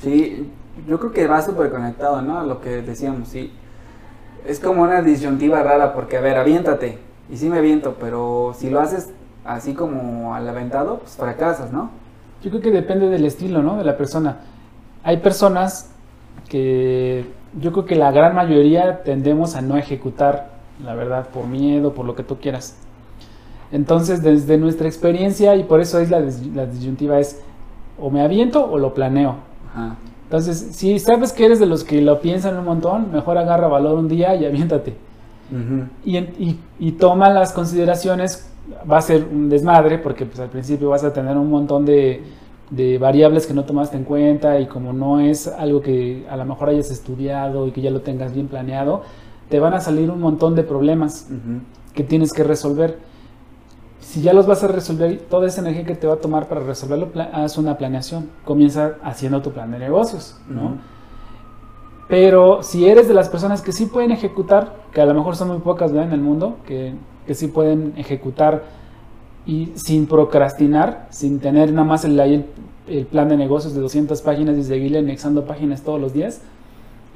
Sí, 0.02 0.50
yo 0.88 1.00
creo 1.00 1.12
que 1.12 1.28
va 1.28 1.44
súper 1.44 1.70
conectado, 1.70 2.24
¿no? 2.24 2.40
A 2.40 2.44
lo 2.44 2.60
que 2.60 2.82
decíamos, 2.82 3.28
sí. 3.28 3.54
Es 4.48 4.60
como 4.60 4.82
una 4.82 5.04
disyuntiva 5.04 5.62
rara 5.62 5.94
porque, 5.94 6.18
a 6.18 6.22
ver, 6.22 6.38
aviéntate. 6.38 6.98
Y 7.30 7.38
sí 7.38 7.50
me 7.50 7.60
aviento, 7.60 7.98
pero 8.00 8.56
si 8.58 8.72
lo 8.72 8.80
haces 8.80 9.12
así 9.46 9.76
como 9.76 10.34
al 10.34 10.50
aventado, 10.50 10.98
pues 11.00 11.12
fracasas, 11.18 11.72
¿no? 11.72 11.92
Yo 12.42 12.50
creo 12.50 12.64
que 12.64 12.72
depende 12.72 13.10
del 13.10 13.26
estilo, 13.26 13.62
¿no? 13.62 13.78
De 13.78 13.84
la 13.84 13.96
persona. 13.96 14.38
Hay 15.10 15.18
personas 15.18 15.90
que 16.50 17.26
yo 17.60 17.72
creo 17.72 17.86
que 17.86 17.96
la 17.96 18.12
gran 18.12 18.36
mayoría 18.36 19.02
tendemos 19.02 19.56
a 19.56 19.62
no 19.64 19.76
ejecutar, 19.76 20.52
la 20.84 20.94
verdad, 20.94 21.30
por 21.30 21.48
miedo, 21.48 21.96
por 21.96 22.06
lo 22.06 22.14
que 22.14 22.22
tú 22.22 22.38
quieras. 22.38 22.78
Entonces, 23.72 24.22
desde 24.22 24.60
nuestra 24.60 24.88
experiencia, 24.88 25.56
y 25.56 25.64
por 25.64 25.82
eso 25.82 25.98
es 25.98 26.12
la, 26.12 26.20
la 26.54 26.68
disyuntiva, 26.68 27.20
es 27.20 27.42
o 28.00 28.12
me 28.12 28.22
aviento 28.22 28.64
o 28.64 28.78
lo 28.78 28.94
planeo. 28.94 29.38
Ajá. 29.74 29.96
Entonces, 30.26 30.76
si 30.76 31.00
sabes 31.00 31.34
que 31.34 31.44
eres 31.46 31.60
de 31.60 31.66
los 31.66 31.84
que 31.84 32.04
lo 32.04 32.22
piensan 32.22 32.56
un 32.60 32.66
montón, 32.66 33.12
mejor 33.12 33.40
agarra 33.40 33.68
valor 33.68 33.98
un 33.98 34.08
día 34.08 34.36
y 34.36 34.46
aviéntate. 34.46 34.94
Uh 35.52 35.56
-huh. 35.56 35.88
y, 36.06 36.18
y, 36.18 36.60
y, 36.78 36.92
toma 36.92 37.32
las 37.32 37.52
consideraciones, 37.52 38.48
va 38.90 39.00
a 39.00 39.02
ser 39.02 39.26
un 39.26 39.50
desmadre 39.50 39.98
porque 39.98 40.28
pues, 40.28 40.40
al 40.40 40.50
principio 40.50 40.90
vas 40.90 41.04
a 41.04 41.12
tener 41.12 41.36
un 41.36 41.50
montón 41.50 41.84
de 41.84 42.22
de 42.70 42.98
variables 42.98 43.48
que 43.48 43.54
no 43.54 43.66
tomaste 43.66 43.98
en 43.98 44.04
cuenta 44.04 44.60
y 44.60 44.68
como 44.68 44.94
no 44.94 45.20
es 45.20 45.48
algo 45.48 45.82
que 45.82 46.26
a 46.30 46.38
lo 46.38 46.46
mejor 46.46 46.70
hayas 46.70 46.92
estudiado 46.92 47.68
y 47.68 47.72
que 47.72 47.82
ya 47.82 47.90
lo 47.90 48.02
tengas 48.02 48.34
bien 48.34 48.48
planeado, 48.48 49.02
te 49.50 49.60
van 49.60 49.74
a 49.74 49.80
salir 49.80 50.12
un 50.12 50.20
montón 50.20 50.56
de 50.56 50.64
problemas 50.64 51.28
que 51.94 52.04
tienes 52.04 52.32
que 52.32 52.44
resolver. 52.44 53.00
Si 54.00 54.22
ya 54.22 54.34
los 54.34 54.46
vas 54.46 54.64
a 54.64 54.68
resolver, 54.68 55.20
toda 55.30 55.48
esa 55.48 55.62
energía 55.62 55.86
que 55.86 55.96
te 55.96 56.08
va 56.08 56.14
a 56.14 56.18
tomar 56.18 56.48
para 56.48 56.62
resolverlo, 56.62 57.10
haz 57.34 57.58
una 57.58 57.78
planeación. 57.78 58.30
Comienza 58.46 58.96
haciendo 59.04 59.42
tu 59.42 59.52
plan 59.52 59.72
de 59.72 59.80
negocios, 59.80 60.40
¿no? 60.48 60.78
Pero 62.08 62.64
si 62.64 62.88
eres 62.88 63.08
de 63.08 63.14
las 63.14 63.30
personas 63.30 63.62
que 63.62 63.72
sí 63.72 63.86
pueden 63.86 64.12
ejecutar, 64.12 64.74
que 64.94 65.02
a 65.02 65.06
lo 65.06 65.14
mejor 65.14 65.36
son 65.36 65.50
muy 65.50 65.60
pocas 65.60 65.92
¿verdad? 65.92 66.08
en 66.08 66.14
el 66.14 66.22
mundo, 66.22 66.58
que, 66.66 66.96
que 67.28 67.36
sí 67.36 67.48
pueden 67.48 67.94
ejecutar 67.98 68.64
y 69.46 69.72
sin 69.76 70.06
procrastinar, 70.08 71.08
sin 71.10 71.40
tener 71.40 71.72
nada 71.72 71.88
más 71.88 72.06
el, 72.06 72.20
el, 72.20 72.46
el 72.88 73.06
plan 73.06 73.30
de 73.30 73.38
negocios 73.38 73.74
de 73.74 73.82
200 73.82 74.22
páginas 74.22 74.58
y 74.58 74.64
seguirle 74.64 75.00
anexando 75.00 75.46
páginas 75.46 75.82
todos 75.82 76.00
los 76.00 76.14
días, 76.14 76.42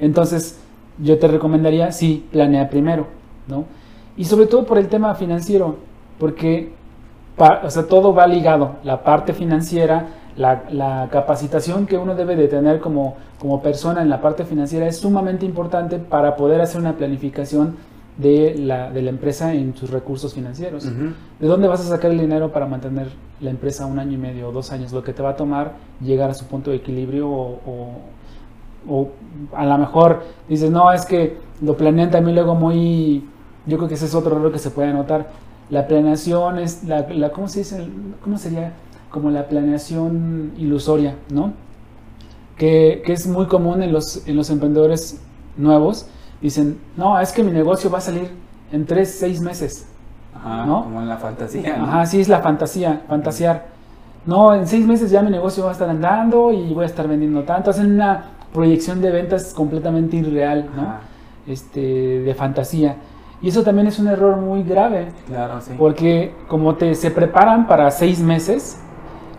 entonces 0.00 0.58
yo 0.98 1.18
te 1.18 1.28
recomendaría, 1.28 1.90
sí, 1.92 2.26
planea 2.32 2.68
primero, 2.70 3.06
¿no? 3.48 3.64
Y 4.16 4.24
sobre 4.24 4.46
todo 4.46 4.64
por 4.64 4.78
el 4.78 4.88
tema 4.88 5.14
financiero, 5.14 5.76
porque 6.18 6.72
pa- 7.36 7.62
o 7.64 7.70
sea, 7.70 7.84
todo 7.86 8.14
va 8.14 8.26
ligado, 8.26 8.76
la 8.84 9.02
parte 9.02 9.32
financiera, 9.32 10.06
la, 10.36 10.64
la 10.70 11.08
capacitación 11.12 11.86
que 11.86 11.96
uno 11.98 12.14
debe 12.14 12.36
de 12.36 12.48
tener 12.48 12.80
como, 12.80 13.16
como 13.38 13.60
persona 13.62 14.02
en 14.02 14.08
la 14.10 14.20
parte 14.20 14.44
financiera 14.44 14.86
es 14.86 14.98
sumamente 14.98 15.44
importante 15.46 15.98
para 15.98 16.36
poder 16.36 16.60
hacer 16.60 16.80
una 16.80 16.94
planificación 16.96 17.76
de 18.16 18.54
la, 18.58 18.90
de 18.90 19.02
la 19.02 19.10
empresa 19.10 19.52
en 19.54 19.74
sus 19.76 19.90
recursos 19.90 20.34
financieros. 20.34 20.84
¿De 21.40 21.46
dónde 21.48 21.66
vas 21.68 21.80
a 21.80 21.84
sacar 21.84 22.10
el 22.12 22.18
dinero 22.20 22.52
para 22.52 22.66
mantener 22.66 23.08
la 23.40 23.50
empresa 23.50 23.86
un 23.86 23.98
año 23.98 24.12
y 24.12 24.18
medio 24.18 24.48
o 24.48 24.52
dos 24.52 24.70
años? 24.72 24.92
Lo 24.92 25.02
que 25.02 25.12
te 25.12 25.22
va 25.22 25.30
a 25.30 25.36
tomar 25.36 25.72
llegar 26.00 26.30
a 26.30 26.34
su 26.34 26.44
punto 26.46 26.70
de 26.70 26.76
equilibrio 26.76 27.28
o, 27.28 27.58
o- 27.66 27.98
o 28.88 29.08
a 29.54 29.64
lo 29.66 29.78
mejor 29.78 30.22
dices, 30.48 30.70
no, 30.70 30.92
es 30.92 31.06
que 31.06 31.38
lo 31.62 31.76
planean 31.76 32.10
también 32.10 32.34
luego 32.36 32.54
muy... 32.54 33.24
Yo 33.66 33.78
creo 33.78 33.88
que 33.88 33.94
ese 33.94 34.04
es 34.04 34.14
otro 34.14 34.36
error 34.36 34.52
que 34.52 34.58
se 34.58 34.70
puede 34.70 34.92
notar. 34.92 35.30
La 35.70 35.86
planeación 35.86 36.58
es, 36.58 36.84
la, 36.84 37.08
la- 37.08 37.30
¿cómo 37.32 37.48
se 37.48 37.60
dice? 37.60 37.84
¿Cómo 38.22 38.36
sería? 38.38 38.74
Como 39.10 39.30
la 39.30 39.48
planeación 39.48 40.52
ilusoria, 40.58 41.14
¿no? 41.30 41.52
Que, 42.58 43.02
que 43.04 43.12
es 43.14 43.26
muy 43.26 43.46
común 43.46 43.82
en 43.82 43.92
los, 43.92 44.26
en 44.28 44.36
los 44.36 44.50
emprendedores 44.50 45.20
nuevos. 45.56 46.06
Dicen, 46.44 46.78
no, 46.94 47.18
es 47.18 47.32
que 47.32 47.42
mi 47.42 47.50
negocio 47.50 47.88
va 47.90 47.96
a 47.96 48.00
salir 48.02 48.30
en 48.70 48.84
tres, 48.84 49.16
seis 49.18 49.40
meses. 49.40 49.86
Ajá, 50.36 50.66
¿No? 50.66 50.84
Como 50.84 51.00
en 51.00 51.08
la 51.08 51.16
fantasía. 51.16 51.78
¿no? 51.78 51.84
Ajá, 51.84 52.04
sí, 52.04 52.20
es 52.20 52.28
la 52.28 52.40
fantasía, 52.40 53.00
fantasear. 53.08 53.64
No, 54.26 54.54
en 54.54 54.66
seis 54.66 54.84
meses 54.86 55.10
ya 55.10 55.22
mi 55.22 55.30
negocio 55.30 55.64
va 55.64 55.70
a 55.70 55.72
estar 55.72 55.88
andando 55.88 56.52
y 56.52 56.74
voy 56.74 56.82
a 56.82 56.86
estar 56.86 57.08
vendiendo 57.08 57.44
tanto. 57.44 57.70
Hacen 57.70 57.94
una 57.94 58.24
proyección 58.52 59.00
de 59.00 59.10
ventas 59.10 59.54
completamente 59.54 60.18
irreal, 60.18 60.68
¿no? 60.76 60.82
Ajá, 60.82 61.00
Este, 61.46 61.80
de 61.80 62.34
fantasía. 62.34 62.96
Y 63.40 63.48
eso 63.48 63.62
también 63.62 63.86
es 63.86 63.98
un 63.98 64.08
error 64.08 64.36
muy 64.36 64.64
grave, 64.64 65.06
Claro, 65.26 65.62
sí. 65.62 65.72
porque 65.78 66.34
como 66.46 66.74
te 66.74 66.94
se 66.94 67.10
preparan 67.10 67.66
para 67.66 67.90
seis 67.90 68.20
meses, 68.20 68.78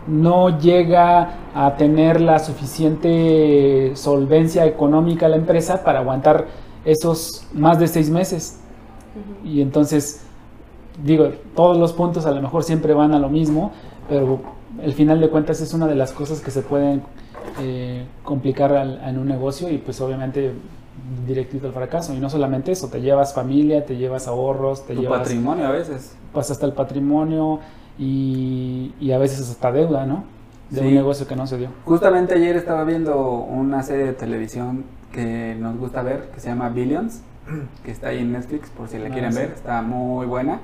no 0.08 0.58
llega 0.58 1.30
a 1.54 1.76
tener 1.76 2.20
la 2.20 2.40
suficiente 2.40 3.92
solvencia 3.94 4.66
económica 4.66 5.28
la 5.28 5.36
empresa 5.36 5.84
para 5.84 6.00
aguantar 6.00 6.65
esos 6.86 7.46
más 7.52 7.78
de 7.78 7.86
seis 7.88 8.08
meses. 8.08 8.58
Y 9.44 9.60
entonces, 9.60 10.22
digo, 11.04 11.28
todos 11.54 11.76
los 11.76 11.92
puntos 11.92 12.24
a 12.26 12.30
lo 12.30 12.40
mejor 12.40 12.62
siempre 12.64 12.94
van 12.94 13.12
a 13.14 13.18
lo 13.18 13.28
mismo, 13.28 13.72
pero 14.08 14.40
el 14.82 14.94
final 14.94 15.20
de 15.20 15.28
cuentas 15.28 15.60
es 15.60 15.74
una 15.74 15.86
de 15.86 15.94
las 15.94 16.12
cosas 16.12 16.40
que 16.40 16.50
se 16.50 16.62
pueden 16.62 17.02
eh, 17.60 18.04
complicar 18.24 18.72
al- 18.72 19.00
en 19.04 19.18
un 19.18 19.28
negocio 19.28 19.68
y 19.70 19.78
pues 19.78 20.00
obviamente 20.00 20.52
directito 21.26 21.66
al 21.66 21.72
fracaso. 21.72 22.12
Y 22.14 22.18
no 22.18 22.28
solamente 22.30 22.72
eso, 22.72 22.88
te 22.88 23.00
llevas 23.00 23.34
familia, 23.34 23.84
te 23.84 23.96
llevas 23.96 24.26
ahorros, 24.28 24.86
te 24.86 24.94
tu 24.94 25.02
llevas 25.02 25.20
patrimonio 25.20 25.66
a 25.66 25.70
veces. 25.72 26.14
pues 26.32 26.50
hasta 26.50 26.66
el 26.66 26.72
patrimonio 26.72 27.60
y, 27.98 28.92
y 29.00 29.12
a 29.12 29.18
veces 29.18 29.48
hasta 29.50 29.72
deuda, 29.72 30.04
¿no? 30.06 30.24
De 30.70 30.80
un 30.80 30.88
Sí. 30.88 30.94
negocio 30.94 31.26
que 31.28 31.36
no 31.36 31.46
se 31.46 31.58
dio. 31.58 31.68
Justamente 31.84 32.34
ayer 32.34 32.56
estaba 32.56 32.82
viendo 32.84 33.16
una 33.30 33.82
serie 33.82 34.06
de 34.06 34.12
televisión 34.14 34.84
que 35.12 35.56
nos 35.58 35.76
gusta 35.78 36.02
ver, 36.02 36.30
que 36.34 36.40
se 36.40 36.48
llama 36.48 36.68
Billions, 36.70 37.22
que 37.84 37.90
está 37.92 38.08
ahí 38.08 38.18
en 38.18 38.32
Netflix, 38.32 38.70
por 38.70 38.88
si 38.88 38.98
la 38.98 39.06
Ah, 39.08 39.10
quieren 39.10 39.32
sí. 39.32 39.38
ver, 39.38 39.50
está 39.54 39.80
muy 39.82 40.26
buena. 40.26 40.60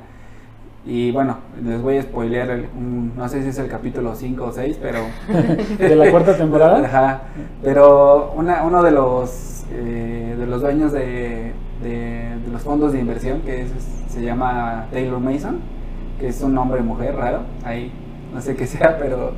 Y 0.85 1.12
bueno, 1.12 1.37
les 1.62 1.80
voy 1.80 1.99
a 1.99 2.02
spoilear, 2.02 2.50
el- 2.50 2.66
un- 2.76 3.12
no 3.16 3.28
sé 3.28 3.40
si 3.44 3.50
es 3.50 3.59
el 3.61 3.68
capítulo 3.68 4.16
5 4.16 4.47
o 4.47 4.52
6, 4.52 4.78
pero... 4.82 4.99
De 5.78 5.94
la 5.94 6.11
cuarta 6.11 6.37
temporada. 6.37 6.78
Ajá, 6.85 7.21
pero 7.62 8.32
una, 8.37 8.64
uno 8.64 8.82
de 8.82 8.90
los, 8.90 9.64
eh, 9.73 10.35
de 10.37 10.47
los 10.47 10.61
dueños 10.61 10.90
de, 10.90 11.52
de- 11.80 12.37
de 12.44 12.50
los 12.52 12.62
fondos 12.62 12.92
de 12.92 12.99
inversión, 12.99 13.42
que 13.42 13.62
es- 13.62 13.71
se 14.09 14.23
llama 14.23 14.87
Taylor 14.90 15.21
Mason, 15.21 15.61
que 16.18 16.26
es 16.26 16.42
un 16.42 16.59
hombre 16.59 16.82
mujer 16.82 17.14
raro, 17.14 17.42
ahí 17.64 17.92
no 18.35 18.40
sé 18.40 18.56
qué 18.56 18.66
sea, 18.66 18.99
pero 18.99 19.35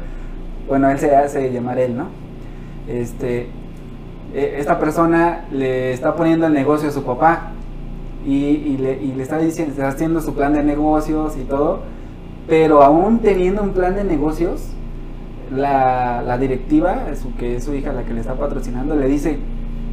bueno, 0.68 0.90
él 0.90 0.98
se 0.98 1.14
hace 1.14 1.52
llamar 1.52 1.78
él, 1.78 1.96
¿no? 1.96 2.08
Este, 2.88 3.48
eh, 4.34 4.56
esta 4.58 4.78
persona 4.78 5.46
le 5.50 5.92
está 5.92 6.16
poniendo 6.16 6.46
el 6.46 6.52
negocio 6.52 6.88
a 6.88 6.92
su 6.92 7.04
papá 7.04 7.52
y, 8.26 8.76
le, 8.78 9.22
está 9.22 9.38
diciendo, 9.38 9.72
está 9.72 9.88
haciendo 9.88 10.20
su 10.20 10.34
plan 10.34 10.54
de 10.54 10.62
negocios 10.62 11.36
y 11.36 11.44
todo, 11.44 11.80
pero 12.48 12.82
aún 12.82 13.18
teniendo 13.20 13.62
un 13.62 13.70
plan 13.70 13.94
de 13.94 14.04
negocios, 14.04 14.70
la, 15.54 16.22
la 16.22 16.38
directiva, 16.38 17.14
su, 17.20 17.34
que 17.36 17.56
es 17.56 17.64
su 17.64 17.74
hija 17.74 17.92
la 17.92 18.04
que 18.04 18.14
le 18.14 18.20
está 18.20 18.34
patrocinando, 18.34 18.96
le 18.96 19.06
dice, 19.08 19.38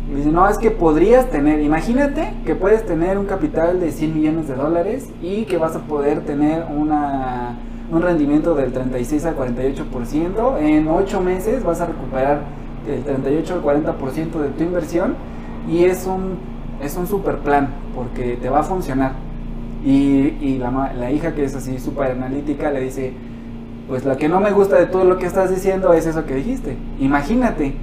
le 0.10 0.18
dice, 0.18 0.32
no, 0.32 0.48
es 0.48 0.58
que 0.58 0.72
podrías 0.72 1.30
tener, 1.30 1.62
imagínate 1.62 2.34
que 2.46 2.56
puedes 2.56 2.86
tener 2.86 3.18
un 3.18 3.26
capital 3.26 3.80
de 3.80 3.92
100 3.92 4.16
millones 4.16 4.48
de 4.48 4.56
dólares 4.56 5.10
y 5.22 5.46
que 5.46 5.58
vas 5.58 5.76
a 5.76 5.80
poder 5.80 6.22
tener 6.22 6.66
una, 6.76 7.58
un 7.92 8.02
rendimiento 8.02 8.56
del 8.56 8.72
36 8.72 9.26
al 9.26 9.38
48%, 9.38 10.58
en 10.60 10.88
8 10.88 11.22
meses 11.22 11.64
vas 11.64 11.82
a 11.82 11.88
recuperar 11.88 12.42
el 12.88 13.04
38 13.04 13.54
al 13.54 13.62
40% 13.62 14.40
de 14.40 14.50
tu 14.50 14.64
inversión 14.64 15.16
y 15.70 15.84
es 15.84 16.08
un, 16.08 16.38
es 16.82 16.96
un 16.96 17.06
super 17.06 17.38
plan 17.40 17.70
porque 17.94 18.38
te 18.42 18.50
va 18.50 18.60
a 18.60 18.64
funcionar. 18.64 19.14
Y, 19.84 20.38
y 20.42 20.58
la, 20.60 20.94
la 20.94 21.12
hija 21.12 21.34
que 21.34 21.44
es 21.44 21.56
así 21.56 21.80
súper 21.80 22.12
analítica 22.12 22.72
le 22.72 22.82
dice, 22.82 23.14
pues 23.88 24.06
lo 24.06 24.16
que 24.16 24.30
no 24.30 24.40
me 24.40 24.52
gusta 24.52 24.78
de 24.78 24.86
todo 24.86 25.04
lo 25.04 25.18
que 25.18 25.26
estás 25.26 25.50
diciendo 25.50 25.94
es 25.94 26.06
eso 26.06 26.26
que 26.26 26.36
dijiste. 26.36 26.78
Imagínate. 27.00 27.76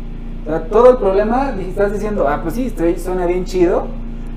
Todo 0.71 0.93
el 0.93 0.97
problema, 0.97 1.53
estás 1.61 1.93
diciendo, 1.93 2.27
ah, 2.27 2.41
pues 2.43 2.55
sí, 2.55 2.67
estoy, 2.67 2.99
suena 2.99 3.27
bien 3.27 3.45
chido. 3.45 3.87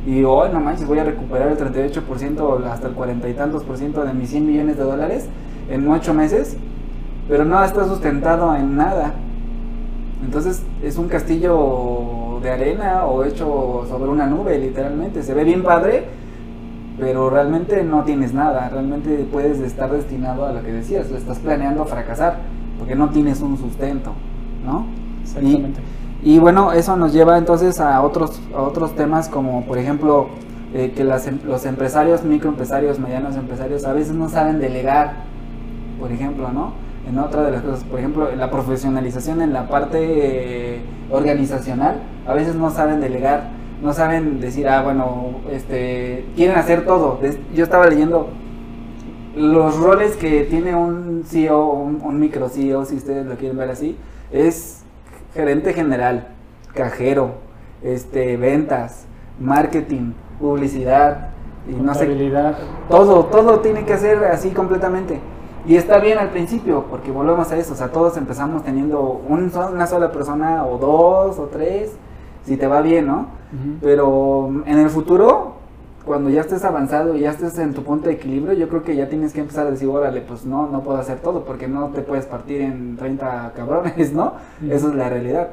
Y 0.05 0.23
hoy 0.23 0.49
no 0.51 0.59
manches, 0.59 0.85
voy 0.85 0.99
a 0.99 1.05
recuperar 1.05 1.49
el 1.49 1.57
38% 1.57 2.65
hasta 2.65 2.87
el 2.87 2.93
40 2.93 3.29
y 3.29 3.33
tantos 3.35 3.63
por 3.63 3.77
ciento 3.77 4.03
de 4.03 4.13
mis 4.13 4.31
100 4.31 4.47
millones 4.47 4.77
de 4.77 4.83
dólares 4.83 5.29
en 5.71 5.87
8 5.87 6.13
meses. 6.13 6.57
Pero 7.27 7.45
no 7.45 7.63
está 7.63 7.85
sustentado 7.85 8.55
en 8.55 8.75
nada. 8.75 9.13
Entonces 10.23 10.63
es 10.83 10.97
un 10.97 11.07
castillo 11.07 12.39
de 12.41 12.51
arena 12.51 13.05
o 13.05 13.23
hecho 13.23 13.85
sobre 13.89 14.09
una 14.11 14.27
nube, 14.27 14.57
literalmente. 14.57 15.23
Se 15.23 15.33
ve 15.33 15.43
bien 15.43 15.63
padre, 15.63 16.05
pero 16.99 17.29
realmente 17.29 17.83
no 17.83 18.03
tienes 18.03 18.33
nada. 18.33 18.69
Realmente 18.69 19.25
puedes 19.31 19.59
estar 19.59 19.91
destinado 19.91 20.45
a 20.45 20.51
lo 20.53 20.61
que 20.63 20.71
decías, 20.71 21.09
lo 21.09 21.17
estás 21.17 21.39
planeando 21.39 21.85
fracasar, 21.85 22.37
porque 22.77 22.95
no 22.95 23.09
tienes 23.09 23.41
un 23.41 23.57
sustento, 23.57 24.11
¿no? 24.65 24.85
Exactamente. 25.23 25.79
Y 26.23 26.37
bueno, 26.37 26.71
eso 26.73 26.95
nos 26.97 27.13
lleva 27.13 27.37
entonces 27.37 27.79
a 27.79 28.01
otros, 28.01 28.39
a 28.55 28.61
otros 28.61 28.95
temas 28.95 29.27
como 29.27 29.63
por 29.65 29.79
ejemplo 29.79 30.27
eh, 30.73 30.93
que 30.95 31.03
las 31.03 31.25
em- 31.27 31.39
los 31.45 31.65
empresarios, 31.65 32.23
microempresarios, 32.23 32.99
medianos 32.99 33.35
empresarios 33.35 33.85
a 33.85 33.93
veces 33.93 34.13
no 34.13 34.29
saben 34.29 34.59
delegar, 34.59 35.13
por 36.01 36.11
ejemplo, 36.11 36.51
¿no? 36.51 36.73
En 37.07 37.17
otra 37.17 37.43
de 37.43 37.51
las 37.51 37.61
cosas, 37.61 37.83
por 37.83 37.99
ejemplo, 37.99 38.29
la 38.35 38.51
profesionalización 38.51 39.41
en 39.41 39.53
la 39.53 39.67
parte 39.67 39.99
eh, 40.01 40.81
organizacional, 41.09 42.01
a 42.27 42.33
veces 42.33 42.55
no 42.55 42.71
saben 42.71 42.99
delegar, 42.99 43.51
no 43.81 43.93
saben 43.93 44.41
decir, 44.41 44.67
ah, 44.67 44.81
bueno, 44.83 45.41
este, 45.51 46.25
quieren 46.35 46.57
hacer 46.57 46.85
todo. 46.85 47.19
Yo 47.55 47.63
estaba 47.63 47.87
leyendo 47.87 48.29
los 49.35 49.77
roles 49.77 50.17
que 50.17 50.43
tiene 50.43 50.75
un 50.75 51.23
CEO, 51.25 51.71
un, 51.71 52.01
un 52.03 52.19
micro 52.19 52.49
CEO, 52.49 52.83
si 52.85 52.95
ustedes 52.95 53.25
lo 53.25 53.35
quieren 53.35 53.57
ver 53.57 53.69
así, 53.69 53.95
es 54.31 54.83
gerente 55.33 55.73
general, 55.73 56.27
cajero, 56.73 57.35
este, 57.83 58.37
ventas, 58.37 59.05
marketing, 59.39 60.13
publicidad 60.39 61.29
y 61.67 61.73
no 61.73 61.93
sé, 61.93 62.07
todo, 62.89 63.25
todo 63.25 63.59
tiene 63.59 63.85
que 63.85 63.97
ser 63.97 64.23
así 64.25 64.49
completamente. 64.49 65.19
Y 65.67 65.75
está 65.75 65.99
bien 65.99 66.17
al 66.17 66.29
principio, 66.29 66.85
porque 66.89 67.11
volvemos 67.11 67.51
a 67.51 67.57
eso, 67.57 67.73
o 67.73 67.75
sea, 67.75 67.91
todos 67.91 68.17
empezamos 68.17 68.63
teniendo 68.63 69.21
un 69.27 69.51
una 69.73 69.87
sola 69.87 70.11
persona 70.11 70.65
o 70.65 70.77
dos 70.77 71.37
o 71.37 71.43
tres, 71.45 71.91
si 72.45 72.57
te 72.57 72.67
va 72.67 72.81
bien, 72.81 73.07
¿no? 73.07 73.27
Ujú. 73.53 73.77
Pero 73.81 74.49
en 74.65 74.79
el 74.79 74.89
futuro 74.89 75.61
cuando 76.05 76.29
ya 76.29 76.41
estés 76.41 76.63
avanzado 76.63 77.15
y 77.15 77.21
ya 77.21 77.31
estés 77.31 77.57
en 77.59 77.73
tu 77.73 77.83
punto 77.83 78.07
de 78.07 78.15
equilibrio, 78.15 78.53
yo 78.53 78.67
creo 78.69 78.83
que 78.83 78.95
ya 78.95 79.07
tienes 79.07 79.33
que 79.33 79.41
empezar 79.41 79.67
a 79.67 79.71
decir, 79.71 79.87
órale, 79.87 80.21
pues 80.21 80.45
no, 80.45 80.67
no 80.67 80.81
puedo 80.81 80.97
hacer 80.97 81.19
todo 81.19 81.45
porque 81.45 81.67
no 81.67 81.89
te 81.89 82.01
puedes 82.01 82.25
partir 82.25 82.61
en 82.61 82.97
30 82.97 83.53
cabrones, 83.55 84.11
¿no? 84.13 84.33
Ujú. 84.63 84.71
Esa 84.71 84.87
es 84.87 84.95
la 84.95 85.09
realidad. 85.09 85.49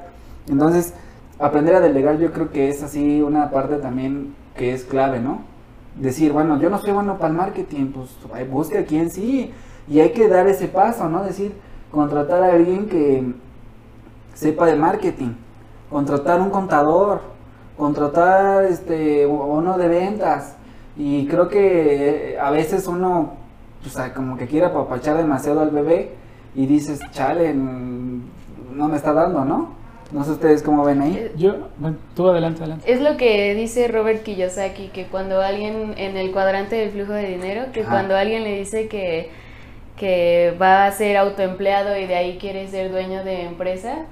Entonces, 0.48 0.94
aprender 1.38 1.74
a 1.74 1.80
delegar 1.80 2.18
yo 2.18 2.32
creo 2.32 2.50
que 2.50 2.70
es 2.70 2.82
así 2.82 3.20
una 3.20 3.50
parte 3.50 3.76
también 3.76 4.34
que 4.56 4.72
es 4.72 4.84
clave, 4.84 5.20
¿no? 5.20 5.40
Decir, 5.96 6.32
bueno, 6.32 6.58
yo 6.60 6.70
no 6.70 6.78
soy 6.78 6.92
bueno 6.92 7.18
para 7.18 7.28
el 7.28 7.36
marketing, 7.36 7.92
pues 7.92 8.08
busque 8.50 8.78
a 8.78 8.84
quien 8.84 9.10
sí. 9.10 9.52
Y 9.88 10.00
hay 10.00 10.10
que 10.10 10.28
dar 10.28 10.46
ese 10.48 10.68
paso, 10.68 11.08
¿no? 11.08 11.24
Decir, 11.24 11.52
contratar 11.90 12.42
a 12.42 12.52
alguien 12.52 12.88
que 12.88 13.24
sepa 14.34 14.66
de 14.66 14.76
marketing, 14.76 15.32
contratar 15.90 16.40
un 16.40 16.50
contador, 16.50 17.20
contratar 17.76 18.64
este 18.64 19.26
uno 19.26 19.78
de 19.78 19.88
ventas. 19.88 20.56
Y 20.96 21.26
creo 21.26 21.48
que 21.48 22.32
eh, 22.34 22.38
a 22.40 22.50
veces 22.50 22.86
uno, 22.86 23.34
o 23.84 23.88
sea, 23.88 24.12
como 24.12 24.36
que 24.36 24.46
quiere 24.46 24.66
apapachar 24.66 25.16
demasiado 25.16 25.60
al 25.60 25.70
bebé 25.70 26.12
y 26.54 26.66
dices, 26.66 27.00
chale, 27.12 27.54
no 27.54 28.88
me 28.88 28.96
está 28.96 29.12
dando, 29.12 29.44
¿no? 29.44 29.78
No 30.10 30.24
sé 30.24 30.30
ustedes 30.32 30.62
cómo 30.62 30.84
ven 30.84 31.02
ahí. 31.02 31.30
Yo, 31.36 31.68
bueno, 31.78 31.98
tú 32.16 32.28
adelante, 32.28 32.60
adelante. 32.60 32.90
Es 32.90 33.00
lo 33.00 33.16
que 33.18 33.54
dice 33.54 33.88
Robert 33.88 34.22
Kiyosaki, 34.22 34.88
que 34.88 35.06
cuando 35.06 35.42
alguien 35.42 35.94
en 35.98 36.16
el 36.16 36.32
cuadrante 36.32 36.76
del 36.76 36.90
flujo 36.90 37.12
de 37.12 37.28
dinero, 37.28 37.66
que 37.72 37.82
Ajá. 37.82 37.90
cuando 37.90 38.16
alguien 38.16 38.42
le 38.42 38.58
dice 38.58 38.88
que, 38.88 39.30
que 39.98 40.54
va 40.60 40.86
a 40.86 40.92
ser 40.92 41.16
autoempleado 41.16 41.96
y 41.98 42.06
de 42.06 42.14
ahí 42.14 42.38
quiere 42.38 42.68
ser 42.68 42.90
dueño 42.90 43.24
de 43.24 43.42
empresa, 43.42 44.06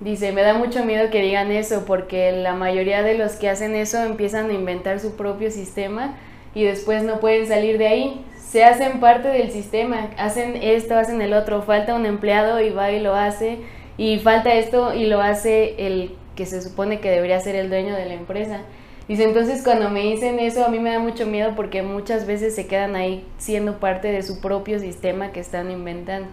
dice, 0.00 0.32
me 0.32 0.42
da 0.42 0.54
mucho 0.54 0.84
miedo 0.84 1.10
que 1.10 1.22
digan 1.22 1.50
eso, 1.50 1.84
porque 1.86 2.32
la 2.32 2.54
mayoría 2.54 3.02
de 3.02 3.18
los 3.18 3.32
que 3.32 3.48
hacen 3.48 3.74
eso 3.74 4.02
empiezan 4.02 4.50
a 4.50 4.52
inventar 4.52 5.00
su 5.00 5.16
propio 5.16 5.50
sistema 5.50 6.16
y 6.54 6.64
después 6.64 7.02
no 7.02 7.20
pueden 7.20 7.46
salir 7.46 7.78
de 7.78 7.88
ahí. 7.88 8.24
Se 8.38 8.64
hacen 8.64 9.00
parte 9.00 9.28
del 9.28 9.50
sistema, 9.50 10.10
hacen 10.16 10.56
esto, 10.62 10.96
hacen 10.96 11.20
el 11.20 11.34
otro, 11.34 11.62
falta 11.62 11.94
un 11.94 12.06
empleado 12.06 12.60
y 12.60 12.70
va 12.70 12.92
y 12.92 13.00
lo 13.00 13.14
hace, 13.16 13.58
y 13.98 14.18
falta 14.18 14.54
esto 14.54 14.94
y 14.94 15.06
lo 15.06 15.20
hace 15.20 15.74
el 15.86 16.14
que 16.36 16.46
se 16.46 16.62
supone 16.62 17.00
que 17.00 17.10
debería 17.10 17.40
ser 17.40 17.56
el 17.56 17.68
dueño 17.68 17.96
de 17.96 18.06
la 18.06 18.14
empresa. 18.14 18.60
Dice, 19.08 19.24
entonces 19.24 19.62
cuando 19.62 19.90
me 19.90 20.00
dicen 20.00 20.38
eso 20.40 20.64
a 20.64 20.68
mí 20.68 20.78
me 20.78 20.90
da 20.90 20.98
mucho 20.98 21.26
miedo 21.26 21.52
porque 21.56 21.82
muchas 21.82 22.26
veces 22.26 22.54
se 22.54 22.66
quedan 22.66 22.96
ahí 22.96 23.26
siendo 23.38 23.78
parte 23.78 24.08
de 24.10 24.22
su 24.22 24.40
propio 24.40 24.78
sistema 24.78 25.30
que 25.32 25.40
están 25.40 25.70
inventando. 25.70 26.28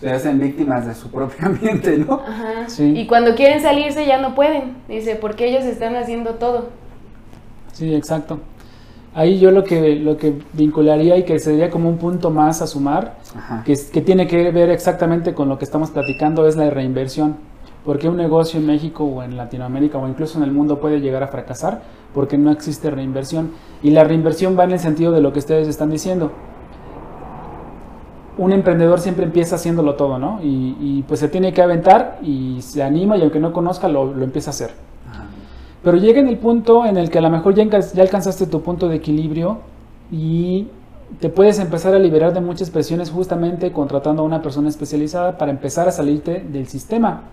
Se 0.00 0.10
hacen 0.10 0.38
víctimas 0.40 0.86
de 0.86 0.94
su 0.94 1.10
propio 1.10 1.46
ambiente, 1.46 1.96
¿no? 1.98 2.22
Ajá. 2.26 2.68
Sí. 2.68 2.92
Y 2.96 3.06
cuando 3.06 3.34
quieren 3.34 3.60
salirse 3.60 4.06
ya 4.06 4.18
no 4.18 4.34
pueden. 4.34 4.76
Dice, 4.88 5.16
porque 5.16 5.46
ellos 5.48 5.64
están 5.64 5.94
haciendo 5.96 6.34
todo. 6.36 6.70
Sí, 7.72 7.94
exacto. 7.94 8.40
Ahí 9.14 9.38
yo 9.40 9.50
lo 9.50 9.64
que, 9.64 9.96
lo 9.96 10.16
que 10.16 10.34
vincularía 10.52 11.16
y 11.16 11.24
que 11.24 11.38
sería 11.38 11.70
como 11.70 11.88
un 11.88 11.98
punto 11.98 12.30
más 12.30 12.62
a 12.62 12.66
sumar, 12.66 13.16
Ajá. 13.34 13.62
que, 13.64 13.72
es- 13.72 13.90
que 13.90 14.00
tiene 14.02 14.26
que 14.26 14.50
ver 14.52 14.70
exactamente 14.70 15.34
con 15.34 15.48
lo 15.48 15.58
que 15.58 15.64
estamos 15.64 15.90
platicando, 15.90 16.46
es 16.46 16.56
la 16.56 16.70
reinversión. 16.70 17.36
Porque 17.84 18.08
un 18.08 18.16
negocio 18.16 18.60
en 18.60 18.66
México 18.66 19.04
o 19.04 19.22
en 19.22 19.36
Latinoamérica 19.36 19.98
o 19.98 20.06
incluso 20.08 20.38
en 20.38 20.44
el 20.44 20.52
mundo 20.52 20.80
puede 20.80 21.00
llegar 21.00 21.22
a 21.22 21.28
fracasar 21.28 21.82
porque 22.14 22.38
no 22.38 22.50
existe 22.50 22.90
reinversión. 22.90 23.50
Y 23.82 23.90
la 23.90 24.04
reinversión 24.04 24.58
va 24.58 24.64
en 24.64 24.72
el 24.72 24.78
sentido 24.78 25.12
de 25.12 25.20
lo 25.20 25.32
que 25.32 25.38
ustedes 25.38 25.68
están 25.68 25.90
diciendo. 25.90 26.32
Un 28.38 28.52
emprendedor 28.52 29.00
siempre 29.00 29.24
empieza 29.24 29.56
haciéndolo 29.56 29.94
todo, 29.94 30.18
¿no? 30.18 30.40
Y, 30.42 30.76
y, 30.80 31.04
pues 31.06 31.20
se 31.20 31.28
tiene 31.28 31.52
que 31.52 31.60
aventar 31.62 32.18
y 32.22 32.62
se 32.62 32.82
anima 32.82 33.16
y 33.16 33.22
aunque 33.22 33.38
no 33.38 33.52
conozca 33.52 33.88
lo, 33.88 34.14
lo 34.14 34.24
empieza 34.24 34.50
a 34.50 34.52
hacer. 34.52 34.70
Ajá. 35.10 35.24
Pero 35.82 35.96
llega 35.98 36.20
en 36.20 36.28
el 36.28 36.38
punto 36.38 36.86
en 36.86 36.96
el 36.96 37.10
que 37.10 37.18
a 37.18 37.22
lo 37.22 37.30
mejor 37.30 37.54
ya, 37.54 37.64
ya 37.64 38.02
alcanzaste 38.02 38.46
tu 38.46 38.62
punto 38.62 38.88
de 38.88 38.96
equilibrio 38.96 39.58
y 40.10 40.68
te 41.18 41.28
puedes 41.28 41.58
empezar 41.58 41.94
a 41.94 41.98
liberar 41.98 42.32
de 42.32 42.40
muchas 42.40 42.70
presiones 42.70 43.10
justamente 43.10 43.72
contratando 43.72 44.22
a 44.22 44.24
una 44.24 44.42
persona 44.42 44.68
especializada 44.68 45.36
para 45.38 45.50
empezar 45.50 45.88
a 45.88 45.92
salirte 45.92 46.40
del 46.40 46.66
sistema. 46.68 47.24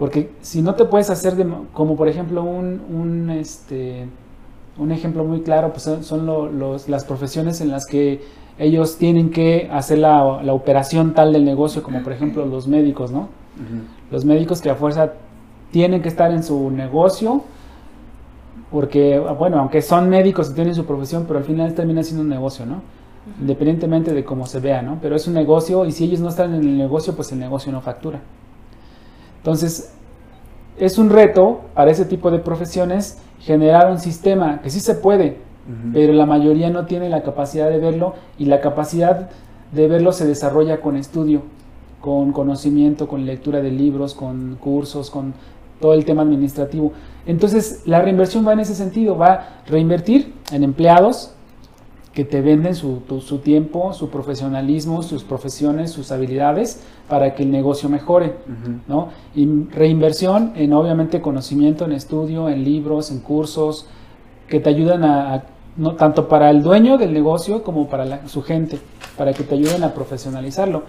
Porque 0.00 0.32
si 0.40 0.62
no 0.62 0.74
te 0.74 0.86
puedes 0.86 1.10
hacer 1.10 1.36
de, 1.36 1.46
como 1.74 1.94
por 1.96 2.08
ejemplo 2.08 2.42
un, 2.42 2.80
un, 2.90 3.30
este, 3.30 4.06
un 4.78 4.90
ejemplo 4.92 5.24
muy 5.24 5.42
claro, 5.42 5.70
pues 5.70 5.82
son, 5.84 6.02
son 6.02 6.26
lo- 6.26 6.50
los, 6.50 6.88
las 6.88 7.04
profesiones 7.04 7.60
en 7.60 7.70
las 7.70 7.86
que 7.86 8.22
ellos 8.58 8.96
tienen 8.96 9.30
que 9.30 9.68
hacer 9.72 9.98
la, 9.98 10.42
la 10.42 10.54
operación 10.54 11.14
tal 11.14 11.32
del 11.34 11.44
negocio, 11.44 11.82
como 11.84 12.02
por 12.02 12.12
ejemplo 12.14 12.46
los 12.46 12.66
médicos, 12.66 13.12
¿no? 13.12 13.28
Los 14.10 14.24
médicos 14.24 14.60
que 14.62 14.70
a 14.70 14.74
fuerza 14.74 15.12
tienen 15.70 16.02
que 16.02 16.08
estar 16.08 16.32
en 16.32 16.42
su 16.42 16.70
negocio, 16.70 17.44
porque, 18.70 19.18
bueno, 19.38 19.58
aunque 19.58 19.82
son 19.82 20.08
médicos 20.08 20.50
y 20.50 20.54
tienen 20.54 20.74
su 20.74 20.84
profesión, 20.84 21.24
pero 21.26 21.38
al 21.40 21.44
final 21.44 21.74
termina 21.74 22.02
siendo 22.02 22.22
un 22.22 22.28
negocio, 22.28 22.66
¿no? 22.66 22.82
Independientemente 23.40 24.12
de 24.14 24.24
cómo 24.24 24.46
se 24.46 24.60
vea, 24.60 24.82
¿no? 24.82 24.98
Pero 25.02 25.16
es 25.16 25.26
un 25.26 25.34
negocio 25.34 25.84
y 25.86 25.92
si 25.92 26.04
ellos 26.04 26.20
no 26.20 26.28
están 26.28 26.54
en 26.54 26.60
el 26.62 26.78
negocio, 26.78 27.14
pues 27.14 27.32
el 27.32 27.38
negocio 27.40 27.72
no 27.72 27.80
factura. 27.80 28.20
Entonces, 29.40 29.92
es 30.78 30.98
un 30.98 31.10
reto 31.10 31.62
para 31.74 31.90
ese 31.90 32.04
tipo 32.04 32.30
de 32.30 32.38
profesiones 32.38 33.18
generar 33.40 33.90
un 33.90 33.98
sistema 33.98 34.60
que 34.62 34.70
sí 34.70 34.80
se 34.80 34.94
puede, 34.94 35.38
pero 35.92 36.12
la 36.12 36.26
mayoría 36.26 36.68
no 36.68 36.86
tiene 36.86 37.08
la 37.08 37.22
capacidad 37.22 37.70
de 37.70 37.78
verlo 37.78 38.14
y 38.38 38.46
la 38.46 38.60
capacidad 38.60 39.30
de 39.72 39.88
verlo 39.88 40.12
se 40.12 40.26
desarrolla 40.26 40.80
con 40.80 40.96
estudio, 40.96 41.42
con 42.00 42.32
conocimiento, 42.32 43.08
con 43.08 43.24
lectura 43.24 43.60
de 43.60 43.70
libros, 43.70 44.14
con 44.14 44.56
cursos, 44.56 45.10
con 45.10 45.32
todo 45.80 45.94
el 45.94 46.04
tema 46.04 46.22
administrativo. 46.22 46.92
Entonces, 47.26 47.82
la 47.86 48.02
reinversión 48.02 48.46
va 48.46 48.52
en 48.52 48.60
ese 48.60 48.74
sentido, 48.74 49.16
va 49.16 49.32
a 49.32 49.62
reinvertir 49.66 50.34
en 50.52 50.64
empleados 50.64 51.34
que 52.12 52.24
te 52.24 52.40
venden 52.40 52.74
su, 52.74 53.02
tu- 53.08 53.20
su 53.20 53.38
tiempo, 53.38 53.92
su 53.94 54.08
profesionalismo, 54.10 55.02
sus 55.02 55.22
profesiones, 55.22 55.92
sus 55.92 56.10
habilidades 56.10 56.82
para 57.08 57.34
que 57.34 57.44
el 57.44 57.50
negocio 57.52 57.88
mejore. 57.88 58.34
¿no? 58.88 59.08
Y 59.34 59.46
reinversión 59.70 60.52
en 60.56 60.72
obviamente 60.72 61.20
conocimiento, 61.20 61.84
en 61.84 61.92
estudio, 61.92 62.48
en 62.48 62.64
libros, 62.64 63.10
en 63.12 63.20
cursos, 63.20 63.86
que 64.48 64.58
te 64.58 64.68
ayudan 64.70 65.04
a, 65.04 65.34
a- 65.34 65.42
no 65.76 65.94
tanto 65.94 66.28
para 66.28 66.50
el 66.50 66.62
dueño 66.64 66.98
del 66.98 67.12
negocio 67.12 67.62
como 67.62 67.86
para 67.88 68.04
la- 68.04 68.26
su 68.28 68.42
gente, 68.42 68.78
para 69.16 69.32
que 69.32 69.44
te 69.44 69.54
ayuden 69.54 69.84
a 69.84 69.94
profesionalizarlo. 69.94 70.82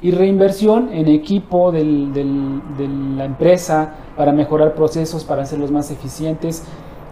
Y 0.00 0.12
reinversión 0.12 0.90
en 0.92 1.08
equipo 1.08 1.72
del- 1.72 2.12
del- 2.12 2.60
de 2.78 2.86
la 3.16 3.24
empresa 3.24 3.94
para 4.16 4.30
mejorar 4.30 4.76
procesos, 4.76 5.24
para 5.24 5.42
hacerlos 5.42 5.72
más 5.72 5.90
eficientes, 5.90 6.62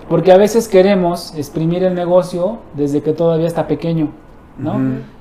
porque 0.08 0.32
a 0.32 0.36
veces 0.36 0.68
queremos 0.68 1.34
exprimir 1.36 1.82
el 1.84 1.94
negocio 1.94 2.58
desde 2.74 3.02
que 3.02 3.12
todavía 3.12 3.46
está 3.46 3.66
pequeño, 3.66 4.08
¿no? 4.58 4.74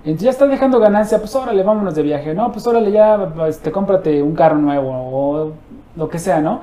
Entonces 0.06 0.22
ya 0.24 0.30
está 0.30 0.46
dejando 0.48 0.80
ganancia, 0.80 1.20
pues 1.20 1.36
órale, 1.36 1.64
vámonos 1.64 1.96
de 1.96 2.04
viaje, 2.04 2.34
¿no? 2.34 2.52
Pues 2.52 2.66
órale, 2.68 2.92
ya, 2.92 3.34
este, 3.48 3.72
cómprate 3.72 4.22
un 4.22 4.34
carro 4.36 4.58
nuevo 4.58 4.90
o 4.92 5.52
lo 5.96 6.10
que 6.10 6.20
sea, 6.20 6.40
¿no? 6.42 6.62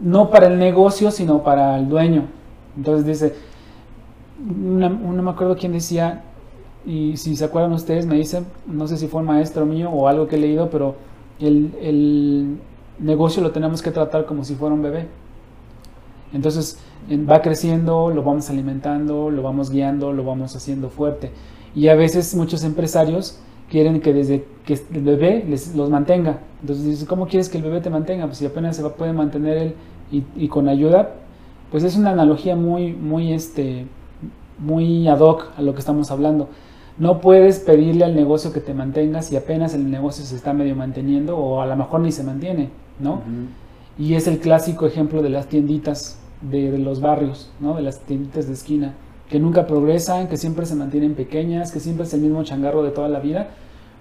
No 0.00 0.30
para 0.30 0.46
el 0.48 0.58
negocio, 0.58 1.10
sino 1.10 1.42
para 1.42 1.76
el 1.78 1.88
dueño. 1.88 2.24
Entonces 2.76 3.06
dice, 3.06 3.34
un- 4.40 5.16
no 5.16 5.22
me 5.22 5.30
acuerdo 5.30 5.56
quién 5.56 5.72
decía, 5.72 6.22
y 6.86 7.16
si 7.16 7.36
se 7.36 7.44
acuerdan 7.44 7.72
ustedes, 7.72 8.06
me 8.06 8.16
dicen, 8.16 8.46
no 8.66 8.86
sé 8.88 8.96
si 8.96 9.06
fue 9.06 9.20
un 9.20 9.26
maestro 9.26 9.66
mío 9.66 9.90
o 9.90 10.08
algo 10.08 10.26
que 10.26 10.36
he 10.36 10.38
leído, 10.38 10.70
pero 10.70 10.94
el, 11.38 11.72
el 11.82 12.58
negocio 12.98 13.42
lo 13.42 13.50
tenemos 13.50 13.82
que 13.82 13.90
tratar 13.90 14.24
como 14.24 14.44
si 14.44 14.54
fuera 14.54 14.74
un 14.74 14.82
bebé. 14.82 15.06
Entonces 16.32 16.78
en- 17.08 17.28
va 17.28 17.42
creciendo, 17.42 18.10
lo 18.10 18.22
vamos 18.22 18.50
alimentando, 18.50 19.30
lo 19.30 19.42
vamos 19.42 19.70
guiando, 19.70 20.12
lo 20.12 20.24
vamos 20.24 20.54
haciendo 20.56 20.90
fuerte. 20.90 21.30
Y 21.74 21.88
a 21.88 21.94
veces 21.94 22.34
muchos 22.34 22.64
empresarios 22.64 23.38
quieren 23.70 24.00
que 24.00 24.12
desde 24.12 24.44
que 24.64 24.74
el 24.92 25.02
bebé 25.02 25.44
les, 25.48 25.74
los 25.74 25.90
mantenga. 25.90 26.40
Entonces 26.60 26.84
dices, 26.84 27.08
¿cómo 27.08 27.26
quieres 27.26 27.48
que 27.48 27.58
el 27.58 27.64
bebé 27.64 27.80
te 27.80 27.90
mantenga? 27.90 28.26
Pues 28.26 28.38
si 28.38 28.46
apenas 28.46 28.76
se 28.76 28.82
va, 28.82 28.94
puede 28.94 29.12
mantener 29.12 29.56
él 29.58 29.74
y, 30.10 30.24
y 30.36 30.48
con 30.48 30.68
ayuda, 30.68 31.14
pues 31.70 31.84
es 31.84 31.96
una 31.96 32.10
analogía 32.10 32.56
muy, 32.56 32.92
muy, 32.92 33.32
este, 33.32 33.86
muy 34.58 35.08
ad 35.08 35.20
hoc 35.20 35.46
a 35.56 35.62
lo 35.62 35.72
que 35.74 35.80
estamos 35.80 36.10
hablando. 36.10 36.48
No 36.98 37.20
puedes 37.20 37.60
pedirle 37.60 38.04
al 38.04 38.14
negocio 38.14 38.52
que 38.52 38.60
te 38.60 38.74
mantenga 38.74 39.22
si 39.22 39.36
apenas 39.36 39.72
el 39.74 39.90
negocio 39.90 40.24
se 40.24 40.36
está 40.36 40.52
medio 40.52 40.76
manteniendo 40.76 41.36
o 41.38 41.60
a 41.62 41.66
lo 41.66 41.76
mejor 41.76 42.00
ni 42.00 42.12
se 42.12 42.24
mantiene, 42.24 42.70
¿no? 42.98 43.22
Y 43.98 44.14
es 44.14 44.26
el 44.26 44.38
clásico 44.38 44.86
ejemplo 44.86 45.22
de 45.22 45.30
las 45.30 45.46
tienditas 45.46 46.18
de, 46.42 46.70
de 46.70 46.78
los 46.78 47.00
barrios, 47.00 47.50
¿no? 47.60 47.74
De 47.74 47.82
las 47.82 48.00
tienditas 48.00 48.46
de 48.46 48.54
esquina, 48.54 48.94
que 49.28 49.38
nunca 49.38 49.66
progresan, 49.66 50.28
que 50.28 50.36
siempre 50.36 50.66
se 50.66 50.74
mantienen 50.74 51.14
pequeñas, 51.14 51.72
que 51.72 51.80
siempre 51.80 52.04
es 52.04 52.14
el 52.14 52.20
mismo 52.20 52.42
changarro 52.44 52.82
de 52.82 52.90
toda 52.90 53.08
la 53.08 53.20
vida. 53.20 53.48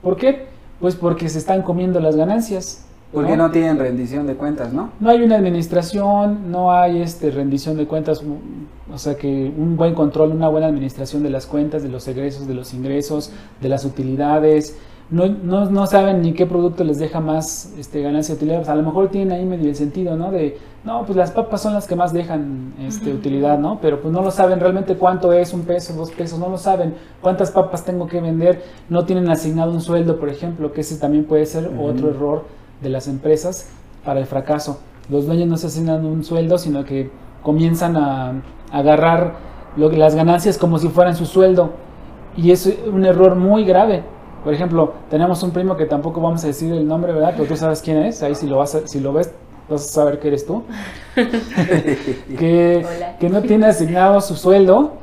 ¿Por 0.02 0.16
qué? 0.16 0.48
Pues 0.80 0.96
porque 0.96 1.28
se 1.30 1.38
están 1.40 1.62
comiendo 1.62 2.00
las 2.00 2.16
ganancias. 2.16 2.86
Porque 3.12 3.36
no 3.36 3.50
tienen 3.50 3.78
rendición 3.80 4.28
de 4.28 4.36
cuentas, 4.36 4.72
¿no? 4.72 4.92
No 5.00 5.10
hay 5.10 5.22
una 5.24 5.36
administración, 5.36 6.52
no 6.52 6.72
hay 6.72 7.02
este 7.02 7.32
rendición 7.32 7.76
de 7.76 7.88
cuentas, 7.88 8.22
u- 8.24 8.94
o 8.94 8.98
sea 8.98 9.16
que 9.18 9.52
un 9.56 9.76
buen 9.78 9.94
control, 9.96 10.32
una 10.32 10.48
buena 10.48 10.68
administración 10.68 11.24
de 11.24 11.30
las 11.32 11.46
cuentas, 11.48 11.82
de 11.84 11.90
los 11.90 12.08
egresos, 12.08 12.48
de 12.48 12.54
los 12.54 12.74
ingresos, 12.74 13.32
de 13.62 13.70
las 13.70 13.84
utilidades, 13.86 14.78
no, 15.10 15.28
no, 15.28 15.70
no 15.72 15.88
saben 15.88 16.22
ni 16.22 16.34
qué 16.34 16.46
producto 16.46 16.84
les 16.84 17.00
deja 17.00 17.20
más 17.20 17.74
este, 17.80 18.02
ganancia 18.04 18.36
utilidad. 18.36 18.58
Pues 18.58 18.70
a 18.70 18.76
lo 18.76 18.84
mejor 18.84 19.10
tienen 19.10 19.32
ahí 19.32 19.44
medio 19.46 19.70
el 19.70 19.76
sentido, 19.76 20.16
¿no? 20.16 20.30
De, 20.32 20.58
no, 20.84 21.06
pues 21.06 21.18
las 21.18 21.32
papas 21.32 21.62
son 21.62 21.74
las 21.74 21.88
que 21.88 21.96
más 21.96 22.14
dejan 22.14 22.74
este, 22.80 23.14
utilidad, 23.14 23.60
¿no? 23.60 23.80
Pero 23.82 24.02
pues 24.02 24.14
no 24.14 24.22
lo 24.22 24.32
saben 24.32 24.62
realmente 24.62 24.96
cuánto 24.96 25.34
es 25.34 25.54
un 25.54 25.62
peso, 25.64 25.94
dos 25.94 26.12
pesos, 26.12 26.40
no 26.40 26.50
lo 26.50 26.58
saben 26.58 26.96
cuántas 27.22 27.52
papas 27.52 27.84
tengo 27.84 28.08
que 28.08 28.22
vender, 28.22 28.64
no 28.88 29.04
tienen 29.04 29.30
asignado 29.30 29.72
un 29.72 29.82
sueldo, 29.82 30.20
por 30.20 30.30
ejemplo, 30.30 30.72
que 30.72 30.82
ese 30.82 30.98
también 30.98 31.26
puede 31.26 31.46
ser 31.46 31.70
otro 31.80 32.10
error 32.10 32.46
de 32.82 32.90
las 32.90 33.08
empresas 33.08 33.70
para 34.06 34.22
el 34.22 34.26
fracaso. 34.26 34.80
Los 35.10 35.26
dueños 35.26 35.48
no 35.48 35.58
se 35.58 35.68
asignan 35.68 36.06
un 36.06 36.24
sueldo, 36.24 36.58
sino 36.58 36.86
que 36.86 37.12
comienzan 37.44 37.98
a, 37.98 38.42
agarrar 38.72 39.34
lo, 39.76 39.92
las 39.92 40.16
ganancias 40.16 40.58
como 40.58 40.78
si 40.78 40.88
fueran 40.88 41.16
su 41.16 41.26
sueldo. 41.26 41.72
Y 42.38 42.52
es 42.52 42.72
un 42.92 43.06
error 43.06 43.36
muy 43.36 43.66
grave. 43.66 44.04
Por 44.44 44.54
ejemplo, 44.54 44.94
tenemos 45.10 45.44
un 45.44 45.52
primo 45.52 45.76
que 45.76 45.86
tampoco 45.86 46.22
vamos 46.22 46.44
a 46.44 46.48
decir 46.48 46.72
el 46.74 46.88
nombre, 46.88 47.12
¿verdad? 47.12 47.34
Pero 47.36 47.50
tú 47.50 47.58
sabes 47.58 47.82
quién 47.82 47.98
es. 47.98 48.24
Ahí 48.24 48.36
si 48.36 48.48
lo, 48.48 48.58
vas 48.58 48.78
si 48.86 49.00
lo 49.00 49.12
ves, 49.12 49.34
vas 49.70 49.88
a 49.88 49.92
saber 49.92 50.20
que 50.20 50.28
eres 50.30 50.46
tú. 50.46 50.64
que, 51.16 52.86
que 53.20 53.30
no 53.30 53.42
tiene 53.42 53.68
asignado 53.68 54.22
su 54.22 54.36
sueldo 54.36 54.94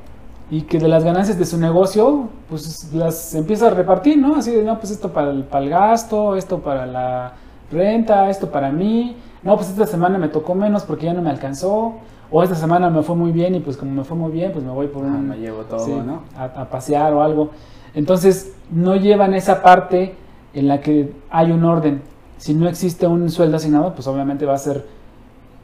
y 0.51 0.63
que 0.63 0.79
de 0.79 0.89
las 0.89 1.05
ganancias 1.05 1.39
de 1.39 1.45
su 1.45 1.59
negocio, 1.59 2.29
pues 2.49 2.93
las 2.93 3.35
empieza 3.35 3.67
a 3.69 3.71
repartir, 3.71 4.19
¿no? 4.19 4.37
Así 4.37 4.53
de, 4.53 4.63
no, 4.63 4.79
pues 4.79 4.93
esto 4.93 5.13
para 5.13 5.31
el, 5.31 5.45
para 5.45 5.65
el 5.65 5.71
gasto, 5.71 6.37
esto 6.37 6.61
para 6.61 6.87
la 6.87 7.33
renta, 7.71 8.31
esto 8.31 8.51
para 8.51 8.71
mí. 8.71 9.17
No, 9.43 9.57
pues 9.57 9.71
esta 9.71 9.87
semana 9.87 10.19
me 10.19 10.29
tocó 10.29 10.55
menos 10.55 10.85
porque 10.85 11.07
ya 11.07 11.15
no 11.15 11.23
me 11.23 11.31
alcanzó. 11.31 11.95
O 12.31 12.43
esta 12.43 12.57
semana 12.57 12.91
me 12.91 13.03
fue 13.03 13.15
muy 13.15 13.31
bien 13.31 13.55
y 13.55 13.61
pues 13.61 13.77
como 13.77 13.93
me 13.93 14.03
fue 14.05 14.17
muy 14.17 14.33
bien, 14.33 14.51
pues 14.53 14.65
me 14.65 14.73
voy 14.73 14.89
por 14.89 15.05
Ah, 15.05 15.09
un, 15.09 15.29
me 15.29 15.37
llevo 15.37 15.63
todo, 15.63 15.85
sí, 15.85 15.93
¿no? 15.93 16.23
a, 16.37 16.45
a 16.45 16.69
pasear 16.69 17.13
o 17.15 17.23
algo. 17.23 17.51
Entonces, 17.95 18.53
no 18.71 18.97
llevan 18.97 19.33
esa 19.35 19.63
parte 19.63 20.17
en 20.53 20.69
la 20.69 20.81
que 20.81 21.13
hay 21.31 21.53
un 21.53 21.65
orden. 21.65 22.03
Si 22.39 22.55
no 22.55 22.69
existe 22.69 23.07
un 23.07 23.31
sueldo 23.31 23.57
asignado, 23.57 23.95
pues 23.95 24.07
obviamente 24.07 24.45
va 24.47 24.55
a 24.55 24.59
ser 24.59 24.85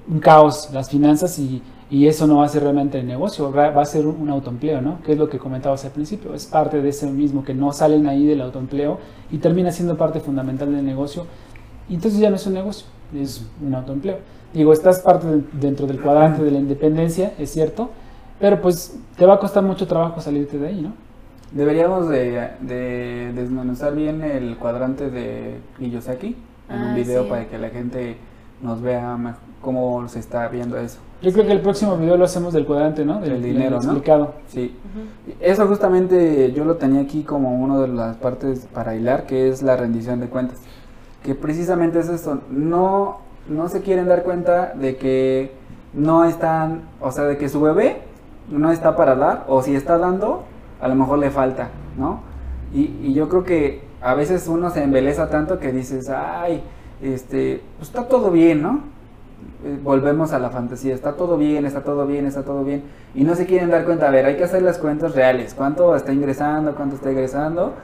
un 0.08 0.18
caos 0.20 0.70
las 0.72 0.90
finanzas 0.90 1.38
y, 1.38 1.62
y 1.90 2.06
eso 2.06 2.26
no 2.26 2.38
va 2.38 2.46
a 2.46 2.48
ser 2.48 2.62
realmente 2.62 2.98
el 2.98 3.06
negocio, 3.06 3.52
va 3.52 3.68
a 3.68 3.84
ser 3.84 4.06
un 4.06 4.28
autoempleo, 4.30 4.80
¿no? 4.80 5.00
Que 5.02 5.12
es 5.12 5.18
lo 5.18 5.28
que 5.28 5.38
comentabas 5.38 5.84
al 5.84 5.92
principio, 5.92 6.34
es 6.34 6.46
parte 6.46 6.80
de 6.82 6.88
ese 6.88 7.06
mismo 7.06 7.44
que 7.44 7.54
no 7.54 7.72
salen 7.72 8.06
ahí 8.08 8.26
del 8.26 8.40
autoempleo 8.40 8.98
y 9.30 9.38
termina 9.38 9.70
siendo 9.70 9.96
parte 9.96 10.20
fundamental 10.20 10.74
del 10.74 10.84
negocio 10.84 11.26
y 11.88 11.94
entonces 11.94 12.18
ya 12.20 12.30
no 12.30 12.36
es 12.36 12.46
un 12.46 12.54
negocio, 12.54 12.86
es 13.14 13.44
un 13.64 13.74
autoempleo. 13.74 14.18
Digo, 14.54 14.72
estás 14.72 15.00
parte 15.00 15.26
de- 15.26 15.42
dentro 15.52 15.86
del 15.86 16.00
cuadrante 16.00 16.42
de 16.42 16.50
la 16.50 16.58
independencia, 16.58 17.32
es 17.38 17.50
cierto, 17.50 17.90
pero 18.40 18.60
pues 18.60 18.98
te 19.16 19.24
va 19.26 19.34
a 19.34 19.38
costar 19.38 19.62
mucho 19.62 19.86
trabajo 19.86 20.20
salirte 20.20 20.58
de 20.58 20.68
ahí, 20.68 20.80
¿no? 20.82 20.92
Deberíamos 21.52 22.08
de, 22.08 22.48
de 22.60 23.32
desmenuzar 23.34 23.94
bien 23.94 24.22
el 24.22 24.56
cuadrante 24.56 25.10
de 25.10 25.58
Kiyosaki 25.78 26.34
en 26.74 26.82
un 26.82 26.94
video 26.94 27.24
sí. 27.24 27.28
para 27.30 27.46
que 27.48 27.58
la 27.58 27.68
gente 27.70 28.16
nos 28.62 28.80
vea 28.80 29.16
mej- 29.16 29.34
cómo 29.60 30.08
se 30.08 30.18
está 30.18 30.48
viendo 30.48 30.76
eso. 30.78 30.98
Yo 31.20 31.32
creo 31.32 31.46
que 31.46 31.52
el 31.52 31.60
próximo 31.60 31.96
video 31.96 32.16
lo 32.16 32.24
hacemos 32.24 32.52
del 32.52 32.66
cuadrante, 32.66 33.04
¿no? 33.04 33.20
Del 33.20 33.42
dinero, 33.42 33.76
¿no? 33.76 33.82
explicado. 33.92 34.34
Sí. 34.48 34.76
Eso 35.40 35.66
justamente 35.68 36.52
yo 36.52 36.64
lo 36.64 36.76
tenía 36.76 37.00
aquí 37.02 37.22
como 37.22 37.54
una 37.54 37.78
de 37.80 37.88
las 37.88 38.16
partes 38.16 38.66
para 38.72 38.94
hilar, 38.96 39.26
que 39.26 39.48
es 39.48 39.62
la 39.62 39.76
rendición 39.76 40.18
de 40.20 40.26
cuentas. 40.26 40.58
Que 41.22 41.34
precisamente 41.36 42.00
es 42.00 42.08
esto, 42.08 42.40
no, 42.50 43.18
no 43.48 43.68
se 43.68 43.82
quieren 43.82 44.08
dar 44.08 44.24
cuenta 44.24 44.72
de 44.74 44.96
que 44.96 45.52
no 45.94 46.24
están, 46.24 46.82
o 47.00 47.12
sea, 47.12 47.24
de 47.24 47.36
que 47.38 47.48
su 47.48 47.60
bebé 47.60 47.98
no 48.50 48.72
está 48.72 48.96
para 48.96 49.14
dar, 49.14 49.44
o 49.46 49.62
si 49.62 49.76
está 49.76 49.98
dando, 49.98 50.42
a 50.80 50.88
lo 50.88 50.96
mejor 50.96 51.18
le 51.20 51.30
falta, 51.30 51.68
¿no? 51.96 52.20
Y, 52.74 52.96
y 53.02 53.12
yo 53.14 53.28
creo 53.28 53.44
que 53.44 53.82
a 54.02 54.14
veces 54.14 54.48
uno 54.48 54.70
se 54.70 54.82
embeleza 54.82 55.30
tanto 55.30 55.58
que 55.58 55.72
dices, 55.72 56.10
ay, 56.10 56.62
este, 57.00 57.62
pues 57.78 57.88
está 57.88 58.08
todo 58.08 58.30
bien, 58.30 58.62
¿no? 58.62 58.80
eh, 59.64 59.78
volvemos 59.82 60.32
a 60.32 60.38
la 60.38 60.50
fantasía, 60.50 60.94
está 60.94 61.12
todo 61.12 61.36
bien, 61.36 61.64
está 61.66 61.82
todo 61.82 62.06
bien, 62.06 62.26
está 62.26 62.42
todo 62.42 62.64
bien, 62.64 62.82
y 63.14 63.24
no 63.24 63.34
se 63.34 63.46
quieren 63.46 63.70
dar 63.70 63.84
cuenta, 63.84 64.08
a 64.08 64.10
ver, 64.10 64.26
hay 64.26 64.36
que 64.36 64.44
hacer 64.44 64.62
las 64.62 64.78
cuentas 64.78 65.14
reales, 65.14 65.54
cuánto 65.54 65.94
está 65.94 66.12
ingresando, 66.12 66.74
cuánto 66.74 66.96
está 66.96 67.10
ingresando, 67.10 67.74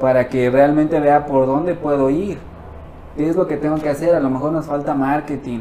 para 0.00 0.28
que 0.28 0.50
realmente 0.50 1.00
vea 1.00 1.26
por 1.26 1.46
dónde 1.46 1.74
puedo 1.74 2.10
ir, 2.10 2.38
qué 3.16 3.28
es 3.28 3.36
lo 3.36 3.46
que 3.46 3.56
tengo 3.56 3.76
que 3.76 3.88
hacer, 3.88 4.14
a 4.14 4.20
lo 4.20 4.30
mejor 4.30 4.52
nos 4.52 4.66
falta 4.66 4.94
marketing, 4.94 5.60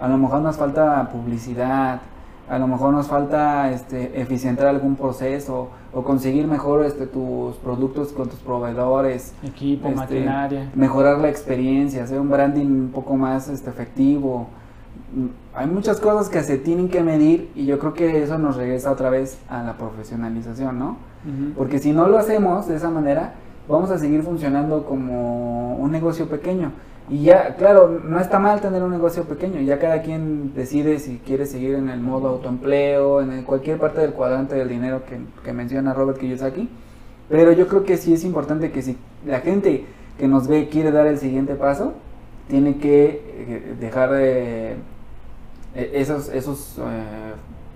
a 0.00 0.08
lo 0.08 0.18
mejor 0.18 0.40
nos 0.40 0.56
falta 0.56 1.08
publicidad, 1.12 2.00
a 2.48 2.58
lo 2.58 2.66
mejor 2.66 2.92
nos 2.92 3.06
falta 3.06 3.70
este, 3.70 4.20
eficientar 4.20 4.66
algún 4.66 4.96
proceso 4.96 5.70
o 5.92 6.02
conseguir 6.02 6.46
mejor 6.46 6.84
este, 6.84 7.06
tus 7.06 7.56
productos 7.56 8.12
con 8.12 8.28
tus 8.28 8.38
proveedores, 8.40 9.32
Equipo, 9.42 9.88
este, 9.88 9.98
maquinaria. 9.98 10.70
mejorar 10.74 11.18
la 11.18 11.28
experiencia, 11.28 12.04
hacer 12.04 12.20
un 12.20 12.28
branding 12.28 12.66
un 12.66 12.90
poco 12.92 13.16
más 13.16 13.48
este, 13.48 13.70
efectivo. 13.70 14.48
Hay 15.54 15.66
muchas 15.66 16.00
cosas 16.00 16.28
que 16.28 16.42
se 16.42 16.58
tienen 16.58 16.88
que 16.88 17.02
medir 17.02 17.50
y 17.54 17.66
yo 17.66 17.78
creo 17.78 17.94
que 17.94 18.22
eso 18.22 18.36
nos 18.38 18.56
regresa 18.56 18.90
otra 18.90 19.10
vez 19.10 19.38
a 19.48 19.62
la 19.62 19.76
profesionalización, 19.76 20.78
¿no? 20.78 20.96
Porque 21.56 21.78
si 21.78 21.92
no 21.92 22.06
lo 22.06 22.18
hacemos 22.18 22.68
de 22.68 22.76
esa 22.76 22.90
manera, 22.90 23.34
vamos 23.68 23.90
a 23.90 23.98
seguir 23.98 24.22
funcionando 24.22 24.84
como 24.84 25.76
un 25.76 25.90
negocio 25.90 26.28
pequeño. 26.28 26.72
Y 27.10 27.22
ya, 27.24 27.54
claro, 27.56 28.00
no 28.02 28.18
está 28.18 28.38
mal 28.38 28.60
tener 28.62 28.82
un 28.82 28.90
negocio 28.90 29.24
pequeño, 29.24 29.60
ya 29.60 29.78
cada 29.78 30.00
quien 30.00 30.54
decide 30.54 30.98
si 30.98 31.18
quiere 31.18 31.44
seguir 31.44 31.74
en 31.74 31.90
el 31.90 32.00
modo 32.00 32.28
autoempleo, 32.28 33.20
en 33.20 33.30
el- 33.32 33.44
cualquier 33.44 33.78
parte 33.78 34.00
del 34.00 34.12
cuadrante 34.12 34.54
del 34.54 34.70
dinero 34.70 35.02
que, 35.04 35.18
que 35.44 35.52
menciona 35.52 35.92
Robert 35.92 36.16
Kiyosaki. 36.18 36.68
Pero 37.28 37.52
yo 37.52 37.68
creo 37.68 37.84
que 37.84 37.98
sí 37.98 38.14
es 38.14 38.24
importante 38.24 38.70
que 38.72 38.80
si 38.80 38.96
la 39.26 39.40
gente 39.40 39.84
que 40.18 40.28
nos 40.28 40.48
ve 40.48 40.68
quiere 40.70 40.92
dar 40.92 41.06
el 41.06 41.18
siguiente 41.18 41.54
paso, 41.56 41.92
tiene 42.48 42.78
que 42.78 43.04
eh, 43.06 43.76
dejar 43.80 44.10
de 44.12 44.72
eh, 45.74 45.90
esos, 45.94 46.28
esos 46.30 46.78
eh, 46.78 46.82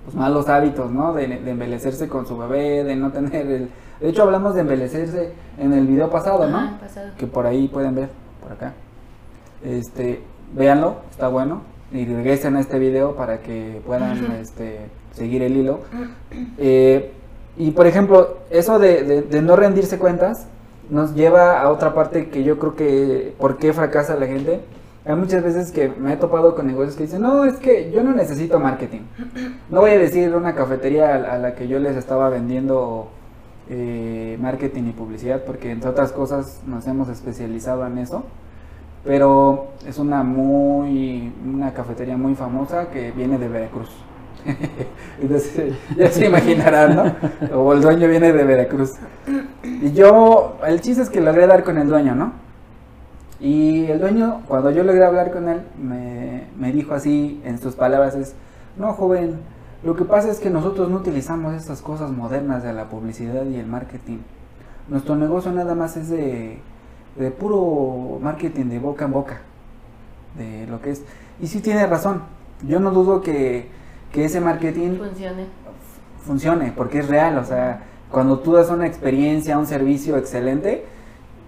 pues, 0.05 0.17
malos 0.17 0.49
hábitos, 0.49 0.91
¿no? 0.91 1.13
De, 1.13 1.27
de 1.27 1.51
embelecerse 1.51 2.09
con 2.09 2.27
su 2.27 2.39
bebé, 2.39 2.83
de 2.85 2.97
no 2.97 3.11
tener 3.13 3.47
el... 3.47 3.69
De 4.01 4.09
hecho 4.09 4.23
hablamos 4.23 4.55
de 4.55 4.63
embelecerse 4.63 5.33
en 5.59 5.73
el 5.75 5.87
video 5.87 6.09
pasado, 6.09 6.49
¿no? 6.49 6.79
Pasado. 6.81 7.11
que 7.19 7.27
por 7.27 7.45
ahí 7.47 7.69
pueden 7.69 7.95
ver, 7.95 8.09
por 8.43 8.53
acá. 8.53 8.73
Este, 9.65 10.21
véanlo, 10.55 10.97
está 11.11 11.29
bueno. 11.29 11.63
Y 11.93 12.05
regresen 12.05 12.57
a 12.57 12.61
este 12.61 12.79
video 12.79 13.15
para 13.17 13.39
que 13.41 13.81
puedan 13.87 14.33
este, 14.41 14.79
seguir 15.15 15.43
el 15.43 15.57
hilo. 15.57 15.81
Eh, 16.59 17.13
y 17.57 17.71
por 17.73 17.87
ejemplo, 17.87 18.37
eso 18.51 18.79
de, 18.79 19.03
de- 19.05 19.23
de 19.23 19.43
no 19.43 19.57
rendirse 19.57 19.99
cuentas 19.99 20.47
nos 20.91 21.15
lleva 21.15 21.61
a 21.61 21.71
otra 21.71 21.95
parte 21.95 22.29
que 22.29 22.45
yo 22.45 22.59
creo 22.59 22.75
que 22.77 23.35
por 23.39 23.57
qué 23.59 23.73
fracasa 23.73 24.17
la 24.17 24.27
gente. 24.27 24.61
Hay 25.07 25.15
muchas 25.17 25.43
veces 25.43 25.73
que 25.73 25.89
me 25.89 26.13
he 26.13 26.17
topado 26.19 26.55
con 26.55 26.67
negocios 26.67 26.95
que 26.97 27.05
dicen, 27.05 27.23
no, 27.23 27.45
es 27.47 27.55
que 27.57 27.91
yo 27.91 28.03
no 28.05 28.13
necesito 28.13 28.61
marketing. 28.61 29.01
No 29.71 29.81
voy 29.81 29.93
a 29.93 29.99
decir 29.99 30.35
una 30.35 30.55
cafetería 30.55 31.15
a, 31.15 31.35
a 31.35 31.39
la 31.39 31.55
que 31.55 31.67
yo 31.69 31.79
les 31.79 31.97
estaba 31.97 32.29
vendiendo 32.29 33.09
eh, 33.71 34.37
marketing 34.41 34.85
y 34.89 34.93
publicidad, 34.93 35.43
porque 35.45 35.71
entre 35.71 35.89
otras 35.89 36.13
cosas 36.13 36.61
nos 36.67 36.87
hemos 36.87 37.09
especializado 37.09 37.87
en 37.87 37.97
eso. 37.99 38.25
Pero 39.09 39.69
es 39.87 39.99
una 39.99 40.23
muy 40.23 41.33
una 41.43 41.73
cafetería 41.73 42.19
muy 42.19 42.35
famosa 42.35 42.91
que 42.91 43.11
viene 43.11 43.39
de 43.39 43.49
Veracruz. 43.49 43.89
Ya 45.97 46.11
se 46.11 46.27
imaginarán, 46.27 46.95
¿no? 46.95 47.59
O 47.59 47.73
el 47.73 47.81
dueño 47.81 48.07
viene 48.07 48.35
de 48.35 48.45
Veracruz. 48.45 48.97
Y 49.65 49.93
yo, 49.93 50.59
el 50.67 50.83
chiste 50.83 51.03
es 51.03 51.09
que 51.09 51.23
logré 51.23 51.47
dar 51.47 51.65
con 51.65 51.79
el 51.79 51.89
dueño, 51.89 52.15
¿no? 52.15 52.33
Y 53.41 53.87
el 53.87 53.99
dueño, 53.99 54.43
cuando 54.47 54.71
yo 54.71 54.85
logré 54.85 55.03
hablar 55.03 55.33
con 55.33 55.49
él, 55.49 55.63
me, 55.83 56.45
me 56.59 56.71
dijo 56.71 56.93
así, 56.93 57.41
en 57.47 57.59
sus 57.59 57.77
palabras, 57.77 58.15
es, 58.15 58.35
no, 58.77 58.93
joven, 58.93 59.39
lo 59.85 59.97
que 59.97 60.05
pasa 60.05 60.31
es 60.31 60.39
que 60.39 60.51
nosotros 60.51 60.91
no 60.91 60.99
utilizamos 60.99 61.55
estas 61.55 61.81
cosas 61.81 62.11
modernas 62.11 62.63
de 62.63 62.75
la 62.75 62.91
publicidad 62.91 63.47
y 63.47 63.57
el 63.57 63.67
marketing. 63.67 64.19
Nuestro 64.87 65.17
negocio 65.17 65.51
nada 65.51 65.75
más 65.75 65.97
es 65.97 66.11
de, 66.11 66.59
de 67.19 67.31
puro 67.31 68.19
marketing 68.21 68.67
de 68.67 68.79
boca 68.79 69.05
en 69.05 69.13
boca, 69.13 69.41
de 70.37 70.67
lo 70.67 70.81
que 70.81 70.91
es. 70.91 71.03
Y 71.41 71.47
sí 71.47 71.61
tiene 71.61 71.87
razón, 71.87 72.23
yo 72.67 72.81
no 72.81 72.91
dudo 72.91 73.21
que, 73.21 73.69
que 74.13 74.25
ese 74.25 74.41
marketing 74.41 74.99
Funcione. 74.99 75.47
funcione, 76.25 76.73
porque 76.77 77.01
es 77.01 77.09
real, 77.09 77.39
o 77.39 77.45
sea, 77.45 77.83
cuando 78.11 78.39
tú 78.39 78.53
das 78.53 78.71
una 78.71 78.87
experiencia, 78.87 79.59
un 79.59 79.67
servicio 79.67 80.17
excelente, 80.17 80.85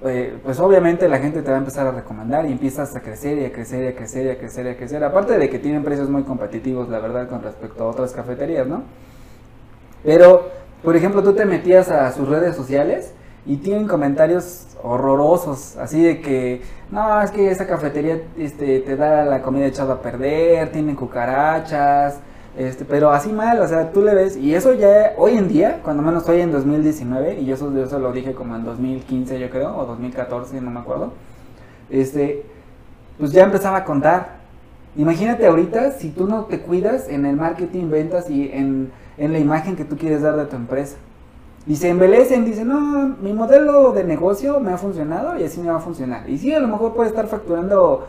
eh, 0.02 0.38
pues 0.42 0.58
obviamente 0.60 1.08
la 1.08 1.18
gente 1.18 1.42
te 1.42 1.50
va 1.50 1.56
a 1.56 1.58
empezar 1.58 1.86
a 1.86 1.90
recomendar 1.92 2.46
y 2.46 2.52
empiezas 2.52 2.96
a 2.96 3.00
crecer 3.00 3.38
y 3.38 3.44
a 3.44 3.52
crecer 3.52 3.84
y 3.84 3.88
a 3.88 3.96
crecer 3.96 4.26
y 4.26 4.30
a 4.30 4.38
crecer 4.38 4.66
y 4.66 4.68
a 4.70 4.76
crecer, 4.76 5.04
aparte 5.04 5.38
de 5.38 5.50
que 5.50 5.58
tienen 5.58 5.84
precios 5.84 6.08
muy 6.08 6.22
competitivos, 6.22 6.88
la 6.88 6.98
verdad, 7.00 7.28
con 7.28 7.42
respecto 7.42 7.84
a 7.84 7.88
otras 7.88 8.12
cafeterías, 8.12 8.66
¿no? 8.66 8.82
Pero, 10.02 10.48
por 10.82 10.96
ejemplo, 10.96 11.22
tú 11.22 11.34
te 11.34 11.44
metías 11.44 11.90
a 11.90 12.10
sus 12.12 12.28
redes 12.28 12.56
sociales 12.56 13.12
y 13.46 13.56
tienen 13.56 13.86
comentarios 13.88 14.66
horrorosos, 14.82 15.76
así 15.76 16.02
de 16.02 16.20
que, 16.20 16.62
no, 16.90 17.20
es 17.22 17.30
que 17.30 17.50
esa 17.50 17.66
cafetería 17.66 18.20
este, 18.38 18.80
te 18.80 18.96
da 18.96 19.24
la 19.24 19.42
comida 19.42 19.66
echada 19.66 19.94
a 19.94 20.02
perder, 20.02 20.72
tienen 20.72 20.96
cucarachas, 20.96 22.20
Este, 22.56 22.84
pero 22.84 23.12
así 23.12 23.32
mal, 23.32 23.60
o 23.60 23.68
sea, 23.68 23.92
tú 23.92 24.02
le 24.02 24.12
ves, 24.12 24.36
y 24.36 24.54
eso 24.54 24.74
ya 24.74 25.14
hoy 25.16 25.38
en 25.38 25.48
día, 25.48 25.80
cuando 25.84 26.02
menos 26.02 26.22
estoy 26.22 26.40
en 26.40 26.50
2019, 26.50 27.40
y 27.40 27.46
yo 27.46 27.54
eso, 27.54 27.72
yo 27.72 27.84
eso 27.84 27.98
lo 28.00 28.12
dije 28.12 28.34
como 28.34 28.56
en 28.56 28.64
2015 28.64 29.38
yo 29.38 29.48
creo, 29.50 29.76
o 29.76 29.86
2014, 29.86 30.60
no 30.60 30.70
me 30.70 30.80
acuerdo, 30.80 31.12
este, 31.90 32.44
pues 33.18 33.32
ya 33.32 33.44
empezaba 33.44 33.78
a 33.78 33.84
contar. 33.84 34.40
Imagínate 34.96 35.46
ahorita 35.46 35.92
si 35.92 36.10
tú 36.10 36.26
no 36.26 36.46
te 36.46 36.60
cuidas 36.60 37.08
en 37.08 37.24
el 37.24 37.36
marketing, 37.36 37.90
ventas 37.90 38.28
y 38.28 38.50
en, 38.52 38.90
en 39.16 39.32
la 39.32 39.38
imagen 39.38 39.76
que 39.76 39.84
tú 39.84 39.96
quieres 39.96 40.22
dar 40.22 40.36
de 40.36 40.46
tu 40.46 40.56
empresa. 40.56 40.96
Y 41.66 41.76
se 41.76 41.88
embelecen, 41.88 42.44
dicen, 42.44 42.68
no, 42.68 43.16
mi 43.20 43.32
modelo 43.32 43.92
de 43.92 44.04
negocio 44.04 44.60
me 44.60 44.72
ha 44.72 44.78
funcionado 44.78 45.38
y 45.38 45.44
así 45.44 45.60
me 45.60 45.70
va 45.70 45.76
a 45.76 45.80
funcionar. 45.80 46.28
Y 46.28 46.38
sí, 46.38 46.52
a 46.54 46.60
lo 46.60 46.68
mejor 46.68 46.94
puede 46.94 47.10
estar 47.10 47.26
facturando 47.26 48.06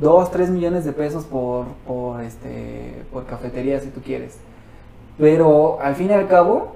2, 0.00 0.30
3 0.30 0.50
millones 0.50 0.84
de 0.84 0.92
pesos 0.92 1.24
por, 1.24 1.66
por, 1.86 2.20
este, 2.22 3.04
por 3.12 3.26
cafetería 3.26 3.80
si 3.80 3.88
tú 3.88 4.00
quieres. 4.00 4.38
Pero 5.18 5.80
al 5.80 5.94
fin 5.94 6.10
y 6.10 6.12
al 6.12 6.28
cabo, 6.28 6.72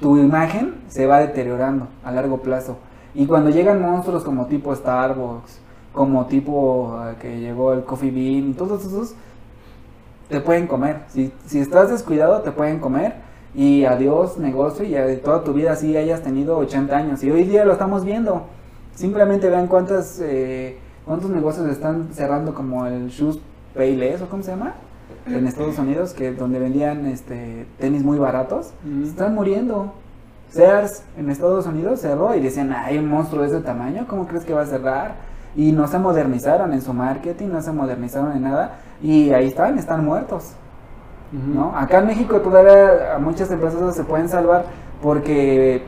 tu 0.00 0.16
imagen 0.16 0.74
se 0.88 1.06
va 1.06 1.20
deteriorando 1.20 1.86
a 2.02 2.10
largo 2.10 2.38
plazo. 2.38 2.78
Y 3.14 3.26
cuando 3.26 3.50
llegan 3.50 3.80
monstruos 3.80 4.24
como 4.24 4.46
tipo 4.46 4.74
Starbucks, 4.74 5.60
como 5.92 6.26
tipo 6.26 6.98
eh, 7.04 7.14
que 7.20 7.40
llegó 7.40 7.74
el 7.74 7.84
Coffee 7.84 8.10
Bean 8.10 8.54
todos 8.54 8.84
esos, 8.84 9.14
te 10.28 10.40
pueden 10.40 10.66
comer. 10.66 11.00
Si, 11.08 11.30
si 11.46 11.60
estás 11.60 11.90
descuidado, 11.90 12.40
te 12.40 12.50
pueden 12.52 12.78
comer. 12.78 13.16
Y 13.54 13.84
adiós 13.84 14.38
negocio 14.38 14.84
y 14.84 14.96
a 14.96 15.20
toda 15.20 15.44
tu 15.44 15.52
vida 15.52 15.72
así 15.72 15.96
hayas 15.96 16.22
tenido 16.22 16.56
80 16.58 16.96
años. 16.96 17.22
Y 17.22 17.30
hoy 17.30 17.44
día 17.44 17.64
lo 17.64 17.72
estamos 17.72 18.04
viendo. 18.04 18.42
Simplemente 18.94 19.48
vean 19.48 19.66
cuántas... 19.66 20.20
Eh, 20.20 20.78
¿Cuántos 21.04 21.30
negocios 21.30 21.66
están 21.66 22.10
cerrando 22.12 22.54
como 22.54 22.86
el 22.86 23.08
Shoes 23.08 23.40
Payless 23.74 24.22
o 24.22 24.28
cómo 24.28 24.42
se 24.42 24.52
llama? 24.52 24.74
En 25.26 25.46
Estados 25.48 25.78
Unidos, 25.78 26.12
que 26.12 26.32
donde 26.32 26.60
vendían 26.60 27.06
este 27.06 27.66
tenis 27.78 28.04
muy 28.04 28.18
baratos, 28.18 28.72
están 29.04 29.34
muriendo. 29.34 29.92
Sears 30.48 31.02
en 31.16 31.30
Estados 31.30 31.66
Unidos 31.66 32.00
cerró 32.00 32.34
y 32.36 32.40
decían, 32.40 32.72
hay 32.72 32.98
un 32.98 33.08
monstruo 33.08 33.42
de 33.42 33.48
ese 33.48 33.60
tamaño, 33.60 34.06
¿cómo 34.06 34.28
crees 34.28 34.44
que 34.44 34.52
va 34.52 34.62
a 34.62 34.66
cerrar? 34.66 35.14
Y 35.56 35.72
no 35.72 35.88
se 35.88 35.98
modernizaron 35.98 36.72
en 36.72 36.82
su 36.82 36.92
marketing, 36.92 37.48
no 37.48 37.62
se 37.62 37.72
modernizaron 37.72 38.36
en 38.36 38.42
nada, 38.42 38.78
y 39.02 39.30
ahí 39.30 39.48
están, 39.48 39.78
están 39.78 40.04
muertos. 40.04 40.52
¿No? 41.32 41.76
Acá 41.76 41.98
en 41.98 42.06
México 42.06 42.40
todavía 42.40 43.18
muchas 43.18 43.50
empresas 43.50 43.96
se 43.96 44.04
pueden 44.04 44.28
salvar 44.28 44.66
porque 45.02 45.82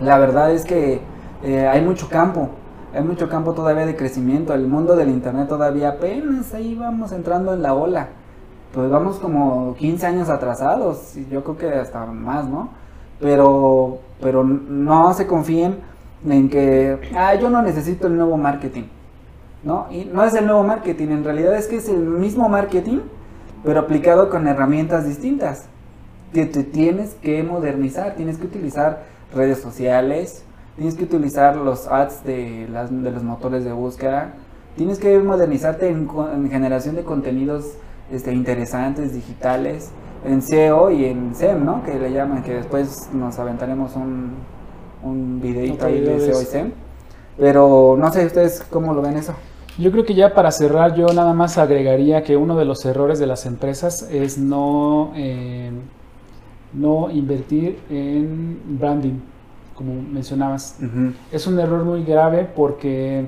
la 0.00 0.18
verdad 0.18 0.52
es 0.52 0.64
que 0.64 1.00
eh, 1.42 1.66
hay 1.66 1.80
mucho 1.80 2.08
campo, 2.08 2.50
hay 2.92 3.02
mucho 3.02 3.28
campo 3.28 3.54
todavía 3.54 3.86
de 3.86 3.96
crecimiento. 3.96 4.52
El 4.52 4.66
mundo 4.66 4.96
del 4.96 5.08
internet 5.08 5.48
todavía 5.48 5.90
apenas 5.90 6.52
ahí 6.54 6.74
vamos 6.74 7.12
entrando 7.12 7.54
en 7.54 7.62
la 7.62 7.74
ola. 7.74 8.08
Pues 8.72 8.88
vamos 8.90 9.18
como 9.18 9.74
15 9.76 10.06
años 10.06 10.28
atrasados, 10.28 11.14
yo 11.28 11.42
creo 11.42 11.56
que 11.56 11.78
hasta 11.78 12.06
más, 12.06 12.46
¿no? 12.46 12.68
Pero, 13.18 13.98
pero 14.20 14.44
no 14.44 15.12
se 15.12 15.26
confíen 15.26 15.78
en 16.28 16.48
que, 16.48 17.00
ah, 17.16 17.34
yo 17.34 17.50
no 17.50 17.62
necesito 17.62 18.06
el 18.06 18.16
nuevo 18.16 18.36
marketing, 18.36 18.84
¿no? 19.64 19.86
Y 19.90 20.04
no 20.04 20.22
es 20.22 20.34
el 20.34 20.46
nuevo 20.46 20.62
marketing, 20.62 21.08
en 21.08 21.24
realidad 21.24 21.56
es 21.56 21.66
que 21.66 21.76
es 21.76 21.88
el 21.88 21.98
mismo 21.98 22.48
marketing, 22.48 23.00
pero 23.64 23.80
aplicado 23.80 24.30
con 24.30 24.46
herramientas 24.48 25.06
distintas. 25.06 25.66
Que 26.32 26.46
te 26.46 26.62
tienes 26.62 27.14
que 27.14 27.42
modernizar, 27.42 28.14
tienes 28.14 28.38
que 28.38 28.46
utilizar 28.46 29.02
redes 29.34 29.60
sociales, 29.60 30.44
tienes 30.76 30.94
que 30.94 31.04
utilizar 31.04 31.56
los 31.56 31.88
ads 31.88 32.24
de, 32.24 32.68
las, 32.70 32.90
de 32.90 33.10
los 33.10 33.22
motores 33.22 33.64
de 33.64 33.72
búsqueda, 33.72 34.34
tienes 34.76 34.98
que 34.98 35.18
modernizarte 35.18 35.88
en, 35.88 36.08
generación 36.50 36.94
de 36.94 37.02
contenidos 37.02 37.74
este, 38.12 38.32
interesantes, 38.32 39.12
digitales, 39.12 39.90
en 40.24 40.42
SEO 40.42 40.90
y 40.90 41.06
en 41.06 41.34
SEM, 41.34 41.64
¿no? 41.64 41.82
Que 41.82 41.98
le 41.98 42.12
llaman, 42.12 42.42
que 42.42 42.54
después 42.54 43.08
nos 43.12 43.38
aventaremos 43.38 43.96
un, 43.96 44.34
un 45.02 45.40
videito 45.40 45.86
ahí 45.86 46.00
de 46.00 46.20
SEO 46.20 46.42
y 46.42 46.44
SEM. 46.44 46.72
Pero 47.38 47.96
no 47.98 48.12
sé 48.12 48.26
ustedes 48.26 48.62
cómo 48.70 48.94
lo 48.94 49.02
ven 49.02 49.16
eso. 49.16 49.34
Yo 49.78 49.90
creo 49.90 50.04
que 50.04 50.14
ya 50.14 50.34
para 50.34 50.50
cerrar 50.50 50.94
yo 50.94 51.06
nada 51.08 51.32
más 51.32 51.56
agregaría 51.56 52.22
que 52.22 52.36
uno 52.36 52.56
de 52.56 52.64
los 52.64 52.84
errores 52.84 53.18
de 53.18 53.26
las 53.26 53.46
empresas 53.46 54.02
es 54.10 54.36
no, 54.36 55.12
eh, 55.16 55.70
no 56.72 57.10
invertir 57.10 57.78
en 57.88 58.60
branding 58.78 59.20
como 59.80 59.94
mencionabas. 59.94 60.76
Es 61.32 61.46
un 61.46 61.58
error 61.58 61.84
muy 61.84 62.04
grave 62.04 62.46
porque 62.54 63.26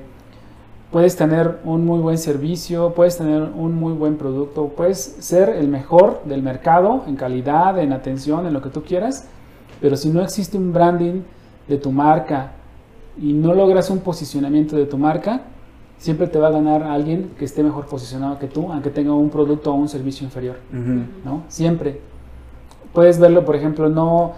puedes 0.91 1.15
tener 1.15 1.57
un 1.63 1.83
muy 1.83 1.99
buen 1.99 2.19
servicio, 2.19 2.93
puedes 2.93 3.17
tener 3.17 3.41
un 3.41 3.73
muy 3.73 3.93
buen 3.93 4.17
producto, 4.17 4.67
puedes 4.67 4.99
ser 4.99 5.49
el 5.49 5.67
mejor 5.67 6.21
del 6.25 6.43
mercado 6.43 7.05
en 7.07 7.15
calidad, 7.15 7.79
en 7.79 7.91
atención, 7.91 8.45
en 8.45 8.53
lo 8.53 8.61
que 8.61 8.69
tú 8.69 8.83
quieras, 8.83 9.27
pero 9.81 9.97
si 9.97 10.09
no 10.09 10.21
existe 10.21 10.55
un 10.55 10.71
branding 10.71 11.21
de 11.67 11.77
tu 11.77 11.91
marca 11.91 12.51
y 13.19 13.33
no 13.33 13.55
logras 13.55 13.89
un 13.89 14.01
posicionamiento 14.01 14.75
de 14.75 14.85
tu 14.85 14.99
marca, 14.99 15.41
siempre 16.03 16.27
te 16.27 16.37
va 16.37 16.49
a 16.49 16.51
ganar 16.51 16.83
alguien 16.83 17.31
que 17.39 17.45
esté 17.45 17.63
mejor 17.63 17.85
posicionado 17.85 18.37
que 18.37 18.47
tú, 18.47 18.69
aunque 18.69 18.89
tenga 18.89 19.13
un 19.13 19.29
producto 19.29 19.71
o 19.71 19.75
un 19.75 19.87
servicio 19.87 20.25
inferior, 20.25 20.57
¿no? 21.23 21.43
Siempre. 21.47 22.01
Puedes 22.91 23.19
verlo, 23.19 23.45
por 23.45 23.55
ejemplo, 23.55 23.87
no 23.87 24.33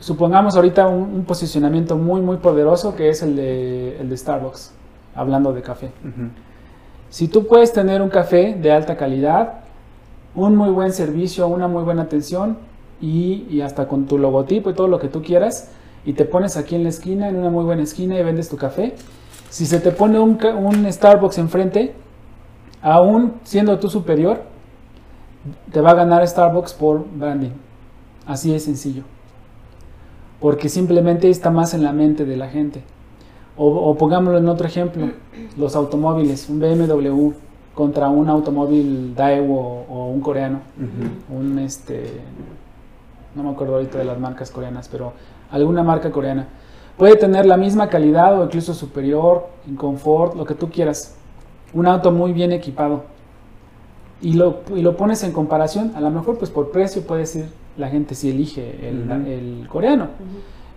supongamos 0.00 0.56
ahorita 0.56 0.88
un, 0.88 1.22
posicionamiento 1.22 1.96
muy, 1.96 2.20
muy 2.20 2.38
poderoso 2.38 2.96
que 2.96 3.10
es 3.10 3.22
el 3.22 3.36
de, 3.36 4.00
el 4.00 4.08
de 4.08 4.16
Starbucks, 4.16 4.72
hablando 5.14 5.52
de 5.52 5.62
café. 5.62 5.92
Si 7.10 7.28
tú 7.28 7.46
puedes 7.46 7.72
tener 7.72 8.02
un 8.02 8.08
café 8.08 8.56
de 8.60 8.72
alta 8.72 8.96
calidad, 8.96 9.60
un 10.34 10.56
muy 10.56 10.70
buen 10.70 10.92
servicio, 10.92 11.46
una 11.46 11.68
muy 11.68 11.84
buena 11.84 12.02
atención 12.02 12.58
y, 13.00 13.60
hasta 13.60 13.86
con 13.86 14.06
tu 14.06 14.18
logotipo 14.18 14.70
y 14.70 14.74
todo 14.74 14.88
lo 14.88 14.98
que 14.98 15.06
tú 15.06 15.22
quieras, 15.22 15.70
y 16.04 16.14
te 16.14 16.24
pones 16.24 16.56
aquí 16.56 16.74
en 16.74 16.82
la 16.82 16.88
esquina, 16.88 17.28
en 17.28 17.36
una 17.36 17.50
muy 17.50 17.62
buena 17.62 17.84
esquina 17.84 18.18
y 18.18 18.24
vendes 18.24 18.48
tu 18.48 18.56
café, 18.56 18.96
si 19.50 19.66
se 19.66 19.80
te 19.80 19.90
pone 19.90 20.18
un, 20.18 20.38
un 20.42 20.90
Starbucks 20.90 21.36
enfrente, 21.36 21.92
aún 22.80 23.34
siendo 23.44 23.78
tú 23.78 23.90
superior, 23.90 24.42
te 25.70 25.82
va 25.82 25.90
a 25.90 25.94
ganar 25.94 26.26
Starbucks 26.26 26.72
por 26.72 27.04
branding. 27.14 27.50
Así 28.26 28.54
es 28.54 28.64
sencillo 28.64 29.02
porque 30.40 30.68
simplemente 30.68 31.28
está 31.28 31.50
más 31.50 31.74
en 31.74 31.82
la 31.82 31.92
mente 31.92 32.24
de 32.24 32.36
la 32.36 32.48
gente. 32.48 32.82
O, 33.62 33.94
pongámoslo 33.94 34.38
en 34.38 34.48
otro 34.48 34.66
ejemplo, 34.66 35.10
los 35.58 35.76
automóviles, 35.76 36.48
un 36.48 36.60
BMW 36.60 37.32
contra 37.74 38.08
un 38.08 38.30
automóvil 38.30 39.14
Daewoo 39.14 39.84
o, 39.86 40.06
un 40.06 40.20
coreano, 40.22 40.60
un 41.28 41.58
este, 41.58 42.22
no 43.34 43.42
me 43.42 43.50
acuerdo 43.50 43.74
ahorita 43.74 43.98
de 43.98 44.04
las 44.04 44.18
marcas 44.18 44.50
coreanas, 44.50 44.88
pero 44.88 45.12
alguna 45.50 45.82
marca 45.82 46.10
coreana. 46.10 46.48
Puede 47.00 47.16
tener 47.16 47.46
la 47.46 47.56
misma 47.56 47.88
calidad 47.88 48.38
o 48.38 48.44
incluso 48.44 48.74
superior, 48.74 49.46
en 49.66 49.74
confort, 49.74 50.36
lo 50.36 50.44
que 50.44 50.54
tú 50.54 50.68
quieras. 50.68 51.16
Un 51.72 51.86
auto 51.86 52.12
muy 52.12 52.34
bien 52.34 52.52
equipado. 52.52 53.04
Y 54.20 54.34
lo, 54.34 54.60
y 54.76 54.82
lo 54.82 54.98
pones 54.98 55.24
en 55.24 55.32
comparación, 55.32 55.92
a 55.94 56.02
lo 56.02 56.10
mejor 56.10 56.36
pues 56.36 56.50
por 56.50 56.70
precio 56.72 57.00
puede 57.00 57.24
ser 57.24 57.48
la 57.78 57.88
gente 57.88 58.14
sí 58.14 58.28
elige 58.28 58.86
el, 58.86 59.66
coreano. 59.66 60.08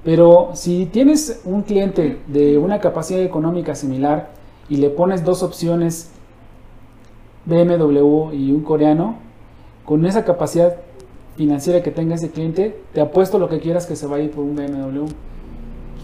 Pero 0.05 0.51
si 0.53 0.85
tienes 0.85 1.41
un 1.43 1.63
cliente 1.63 2.21
de 2.27 2.57
una 2.57 2.79
capacidad 2.79 3.19
económica 3.19 3.75
similar 3.75 4.29
y 4.69 4.77
le 4.77 4.89
pones 4.91 5.25
dos 5.25 5.43
opciones, 5.43 6.09
BMW 7.43 8.31
y 8.31 8.53
un 8.53 8.61
coreano, 8.63 9.17
con 9.83 10.05
esa 10.05 10.23
capacidad 10.23 10.77
financiera 11.35 11.83
que 11.83 11.91
tenga 11.91 12.15
ese 12.15 12.31
cliente, 12.31 12.79
te 12.93 13.01
apuesto 13.01 13.39
lo 13.39 13.49
que 13.49 13.59
quieras 13.59 13.85
que 13.85 13.97
se 13.97 14.07
vaya 14.07 14.31
por 14.31 14.45
un 14.45 14.55
BMW. 14.55 15.32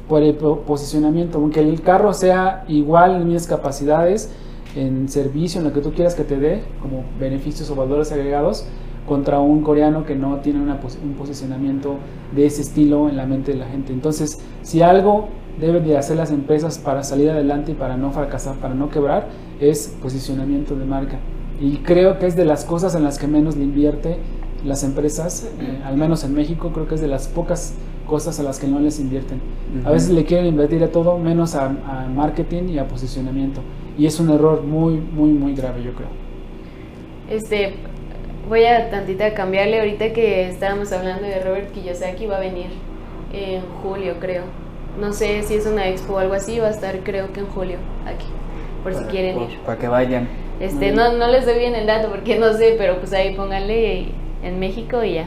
Por 0.10 0.24
el 0.24 0.36
posicionamiento, 0.36 1.38
aunque 1.38 1.62
el 1.62 1.82
carro 1.82 2.14
sea 2.14 2.66
igual 2.68 3.22
en 3.22 3.28
mis 3.28 3.48
capacidades, 3.48 4.32
en 4.76 5.08
servicio, 5.08 5.62
en 5.62 5.68
lo 5.68 5.74
que 5.74 5.82
tú 5.82 5.94
quieras 5.94 6.16
que 6.16 6.24
te 6.24 6.38
dé, 6.38 6.64
como 6.82 7.04
beneficios 7.20 7.70
o 7.70 7.76
valores 7.76 8.12
agregados, 8.12 8.66
contra 9.08 9.40
un 9.40 9.62
coreano 9.62 10.06
que 10.06 10.16
no 10.16 10.38
tiene 10.38 10.60
un 10.62 11.14
posicionamiento 11.14 11.96
de 12.36 12.46
ese 12.46 12.62
estilo 12.62 13.10
en 13.10 13.18
la 13.18 13.26
mente 13.26 13.54
de 13.54 13.58
la 13.58 13.66
gente. 13.66 13.94
Entonces, 13.94 14.40
si 14.62 14.82
algo 14.82 15.28
deben 15.60 15.84
de 15.84 15.98
hacer 15.98 16.18
las 16.18 16.32
empresas 16.32 16.78
para 16.78 17.04
salir 17.04 17.30
adelante 17.30 17.72
y 17.72 17.76
para 17.76 17.98
no 17.98 18.12
fracasar, 18.12 18.56
para 18.58 18.76
no 18.76 18.90
quebrar, 18.90 19.28
es 19.60 19.96
posicionamiento 20.02 20.76
de 20.76 20.86
marca. 20.86 21.20
Y 21.60 21.78
creo 21.78 22.20
que 22.20 22.28
es 22.28 22.36
de 22.36 22.46
las 22.46 22.66
cosas 22.66 22.96
en 22.96 23.04
las 23.04 23.18
que 23.18 23.28
menos 23.28 23.58
le 23.58 23.64
invierte 23.64 24.18
las 24.64 24.84
empresas, 24.84 25.50
eh, 25.60 25.82
al 25.84 25.98
menos 25.98 26.24
en 26.24 26.34
México, 26.34 26.72
creo 26.74 26.88
que 26.88 26.96
es 26.96 27.02
de 27.02 27.08
las 27.08 27.28
pocas 27.28 27.74
cosas 28.10 28.40
a 28.40 28.44
las 28.44 28.60
que 28.60 28.68
no 28.68 28.80
les 28.80 29.00
invierten. 29.00 29.40
A 29.86 29.92
veces 29.92 30.10
le 30.10 30.26
quieren 30.26 30.48
invertir 30.48 30.84
a 30.84 30.92
todo 30.92 31.18
menos 31.18 31.56
a, 31.56 31.66
a 31.66 32.08
marketing 32.08 32.70
y 32.70 32.80
a 32.80 32.88
posicionamiento. 32.88 33.62
Y 33.98 34.06
es 34.06 34.20
un 34.20 34.30
error 34.30 34.64
muy, 34.64 34.96
muy, 34.96 35.30
muy 35.32 35.54
grave, 35.54 35.84
yo 35.84 35.94
creo. 35.94 36.10
Este, 37.30 37.76
voy 38.50 38.66
a 38.66 38.90
tantita 38.90 39.34
cambiarle 39.34 39.80
ahorita 39.80 40.12
que 40.12 40.50
estábamos 40.50 40.92
hablando 40.92 41.28
de 41.28 41.40
Robert 41.40 41.72
Kiyosaki 41.72 42.26
va 42.26 42.38
a 42.38 42.40
venir 42.40 42.72
en 43.32 43.62
julio 43.84 44.16
creo 44.20 44.42
no 45.00 45.14
sé 45.14 45.44
si 45.44 45.54
es 45.54 45.68
una 45.68 45.88
expo 45.88 46.14
o 46.14 46.18
algo 46.18 46.34
así 46.34 46.58
va 46.58 46.66
a 46.66 46.72
estar 46.72 46.98
creo 47.04 47.32
que 47.32 47.42
en 47.42 47.46
julio 47.46 47.78
aquí 48.08 48.26
por 48.82 48.96
si 48.96 49.04
quieren 49.04 49.40
ir 49.44 49.60
para 49.64 49.78
que 49.78 49.88
vayan 49.88 50.28
este 50.60 50.92
no, 50.92 51.14
no 51.14 51.28
les 51.28 51.46
doy 51.46 51.60
bien 51.60 51.76
el 51.76 51.86
dato 51.86 52.10
porque 52.10 52.40
no 52.40 52.54
sé 52.54 52.74
pero 52.76 52.98
pues 52.98 53.14
ahí 53.14 53.36
pónganle 53.36 54.08
en 54.44 54.60
México 54.60 55.04
y 55.04 55.16
ya. 55.16 55.26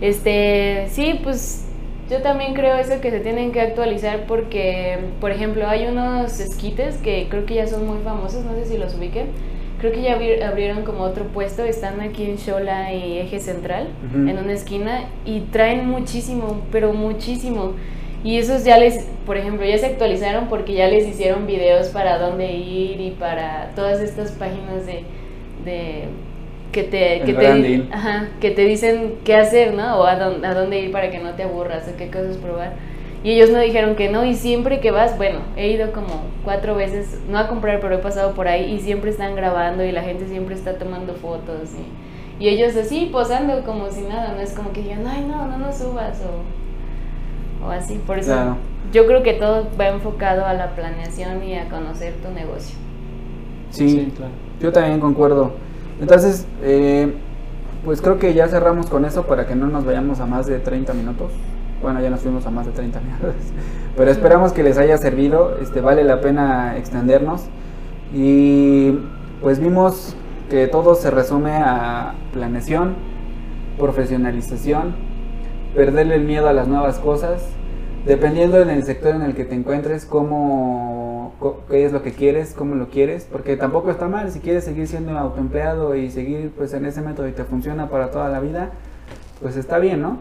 Este, 0.00 0.88
sí, 0.90 1.20
pues 1.22 1.68
yo 2.10 2.20
también 2.20 2.54
creo 2.54 2.76
eso 2.76 3.00
que 3.00 3.10
se 3.10 3.20
tienen 3.20 3.52
que 3.52 3.60
actualizar 3.60 4.26
porque, 4.26 4.98
por 5.20 5.30
ejemplo, 5.30 5.66
hay 5.68 5.86
unos 5.86 6.40
esquites 6.40 6.96
que 6.98 7.26
creo 7.30 7.46
que 7.46 7.54
ya 7.54 7.66
son 7.66 7.86
muy 7.86 7.98
famosos, 8.02 8.44
no 8.44 8.54
sé 8.54 8.66
si 8.66 8.78
los 8.78 8.94
ubiquen. 8.94 9.28
Creo 9.80 9.92
que 9.92 10.02
ya 10.02 10.14
abrieron 10.46 10.84
como 10.84 11.02
otro 11.02 11.24
puesto, 11.24 11.64
están 11.64 12.00
aquí 12.00 12.24
en 12.24 12.36
Shola 12.36 12.92
y 12.92 13.18
Eje 13.18 13.40
Central, 13.40 13.88
en 14.14 14.38
una 14.38 14.52
esquina, 14.52 15.06
y 15.24 15.40
traen 15.40 15.88
muchísimo, 15.88 16.62
pero 16.70 16.92
muchísimo. 16.92 17.72
Y 18.22 18.38
esos 18.38 18.62
ya 18.64 18.78
les, 18.78 19.04
por 19.26 19.36
ejemplo, 19.36 19.66
ya 19.66 19.76
se 19.78 19.86
actualizaron 19.86 20.46
porque 20.46 20.74
ya 20.74 20.86
les 20.86 21.08
hicieron 21.08 21.48
videos 21.48 21.88
para 21.88 22.18
dónde 22.18 22.52
ir 22.52 23.00
y 23.00 23.10
para 23.18 23.72
todas 23.74 24.00
estas 24.00 24.30
páginas 24.30 24.86
de, 24.86 25.02
de 25.64 26.04
que 26.72 26.82
te, 26.82 27.20
que 27.24 27.34
te, 27.34 27.86
ajá, 27.92 28.28
que 28.40 28.50
te 28.50 28.64
dicen 28.64 29.16
qué 29.24 29.36
hacer, 29.36 29.74
¿no? 29.74 30.00
O 30.00 30.04
a 30.04 30.16
dónde, 30.16 30.46
a 30.46 30.54
dónde 30.54 30.80
ir 30.80 30.90
para 30.90 31.10
que 31.10 31.18
no 31.18 31.34
te 31.34 31.44
aburras 31.44 31.88
o 31.88 31.96
qué 31.96 32.10
cosas 32.10 32.36
probar. 32.38 32.72
Y 33.22 33.32
ellos 33.32 33.50
no 33.50 33.60
dijeron 33.60 33.94
que 33.94 34.10
no 34.10 34.24
y 34.24 34.34
siempre 34.34 34.80
que 34.80 34.90
vas, 34.90 35.16
bueno, 35.16 35.40
he 35.56 35.70
ido 35.70 35.92
como 35.92 36.24
cuatro 36.44 36.74
veces, 36.74 37.20
no 37.28 37.38
a 37.38 37.46
comprar, 37.46 37.78
pero 37.80 37.94
he 37.94 37.98
pasado 37.98 38.32
por 38.34 38.48
ahí 38.48 38.72
y 38.72 38.80
siempre 38.80 39.10
están 39.10 39.36
grabando 39.36 39.84
y 39.84 39.92
la 39.92 40.02
gente 40.02 40.26
siempre 40.26 40.56
está 40.56 40.74
tomando 40.74 41.14
fotos 41.14 41.70
y, 42.40 42.44
y 42.44 42.48
ellos 42.48 42.74
así 42.74 43.10
posando 43.12 43.62
como 43.62 43.90
si 43.90 44.00
nada, 44.00 44.32
no 44.34 44.40
es 44.40 44.52
como 44.54 44.72
que 44.72 44.82
digan, 44.82 45.06
ay 45.06 45.24
no, 45.28 45.46
no 45.46 45.58
nos 45.58 45.76
subas 45.76 46.20
o 46.22 46.62
o 47.66 47.70
así. 47.70 48.00
Por 48.06 48.18
eso 48.18 48.56
yo 48.92 49.06
creo 49.06 49.22
que 49.22 49.34
todo 49.34 49.68
va 49.80 49.88
enfocado 49.88 50.44
a 50.44 50.52
la 50.54 50.74
planeación 50.74 51.42
y 51.44 51.56
a 51.56 51.68
conocer 51.68 52.14
tu 52.14 52.30
negocio. 52.30 52.76
Sí, 53.70 54.12
claro. 54.16 54.32
Yo 54.60 54.72
también 54.72 55.00
concuerdo. 55.00 55.52
Entonces, 56.02 56.46
eh, 56.62 57.14
pues 57.84 58.02
creo 58.02 58.18
que 58.18 58.34
ya 58.34 58.48
cerramos 58.48 58.90
con 58.90 59.04
eso 59.04 59.24
para 59.24 59.46
que 59.46 59.54
no 59.54 59.68
nos 59.68 59.84
vayamos 59.84 60.18
a 60.18 60.26
más 60.26 60.46
de 60.46 60.58
30 60.58 60.92
minutos. 60.94 61.30
Bueno, 61.80 62.00
ya 62.00 62.10
nos 62.10 62.20
fuimos 62.20 62.44
a 62.44 62.50
más 62.50 62.66
de 62.66 62.72
30 62.72 63.00
minutos. 63.20 63.34
Pero 63.96 64.10
esperamos 64.10 64.52
que 64.52 64.64
les 64.64 64.78
haya 64.78 64.98
servido. 64.98 65.56
Este, 65.62 65.80
vale 65.80 66.02
la 66.02 66.20
pena 66.20 66.76
extendernos. 66.76 67.44
Y 68.12 68.98
pues 69.40 69.60
vimos 69.60 70.16
que 70.50 70.66
todo 70.66 70.96
se 70.96 71.12
resume 71.12 71.52
a 71.52 72.14
planeación, 72.32 72.96
profesionalización, 73.78 74.96
perderle 75.72 76.16
el 76.16 76.24
miedo 76.24 76.48
a 76.48 76.52
las 76.52 76.66
nuevas 76.66 76.98
cosas, 76.98 77.44
dependiendo 78.06 78.60
en 78.60 78.70
el 78.70 78.82
sector 78.82 79.14
en 79.14 79.22
el 79.22 79.34
que 79.34 79.44
te 79.44 79.54
encuentres, 79.54 80.04
cómo, 80.04 81.01
qué 81.68 81.84
es 81.84 81.92
lo 81.92 82.02
que 82.02 82.12
quieres, 82.12 82.54
cómo 82.56 82.74
lo 82.74 82.88
quieres, 82.88 83.26
porque 83.30 83.56
tampoco 83.56 83.90
está 83.90 84.08
mal, 84.08 84.30
si 84.30 84.40
quieres 84.40 84.64
seguir 84.64 84.86
siendo 84.86 85.16
autoempleado 85.18 85.94
y 85.94 86.10
seguir 86.10 86.52
pues 86.56 86.72
en 86.74 86.86
ese 86.86 87.00
método 87.00 87.28
y 87.28 87.32
te 87.32 87.44
funciona 87.44 87.88
para 87.88 88.10
toda 88.10 88.28
la 88.28 88.40
vida, 88.40 88.70
pues 89.40 89.56
está 89.56 89.78
bien, 89.78 90.02
¿no? 90.02 90.18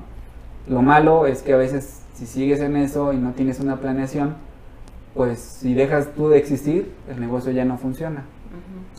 Lo 0.67 0.81
malo 0.81 1.25
es 1.25 1.41
que 1.41 1.53
a 1.53 1.57
veces 1.57 2.01
si 2.13 2.25
sigues 2.25 2.59
en 2.59 2.75
eso 2.75 3.13
y 3.13 3.17
no 3.17 3.31
tienes 3.31 3.59
una 3.59 3.77
planeación, 3.77 4.35
pues 5.15 5.39
si 5.39 5.73
dejas 5.73 6.09
tú 6.15 6.29
de 6.29 6.37
existir, 6.37 6.91
el 7.09 7.19
negocio 7.19 7.51
ya 7.51 7.65
no 7.65 7.77
funciona. 7.77 8.23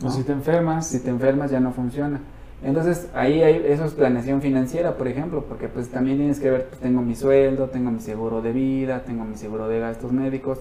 O 0.03 0.09
si 0.09 0.23
te 0.23 0.31
enfermas. 0.31 0.87
Si 0.87 0.99
te 0.99 1.09
enfermas 1.09 1.51
ya 1.51 1.59
no 1.59 1.71
funciona. 1.71 2.19
Entonces 2.63 3.09
ahí 3.13 3.41
hay, 3.41 3.63
eso 3.67 3.85
es 3.85 3.93
planeación 3.93 4.41
financiera, 4.41 4.95
por 4.95 5.07
ejemplo, 5.07 5.43
porque 5.47 5.67
pues 5.67 5.89
también 5.89 6.17
tienes 6.17 6.39
que 6.39 6.49
ver, 6.49 6.67
pues, 6.67 6.79
tengo 6.79 7.01
mi 7.01 7.15
sueldo, 7.15 7.67
tengo 7.67 7.91
mi 7.91 7.99
seguro 7.99 8.41
de 8.41 8.53
vida, 8.53 9.03
tengo 9.03 9.25
mi 9.25 9.35
seguro 9.35 9.67
de 9.67 9.79
gastos 9.79 10.11
médicos. 10.11 10.59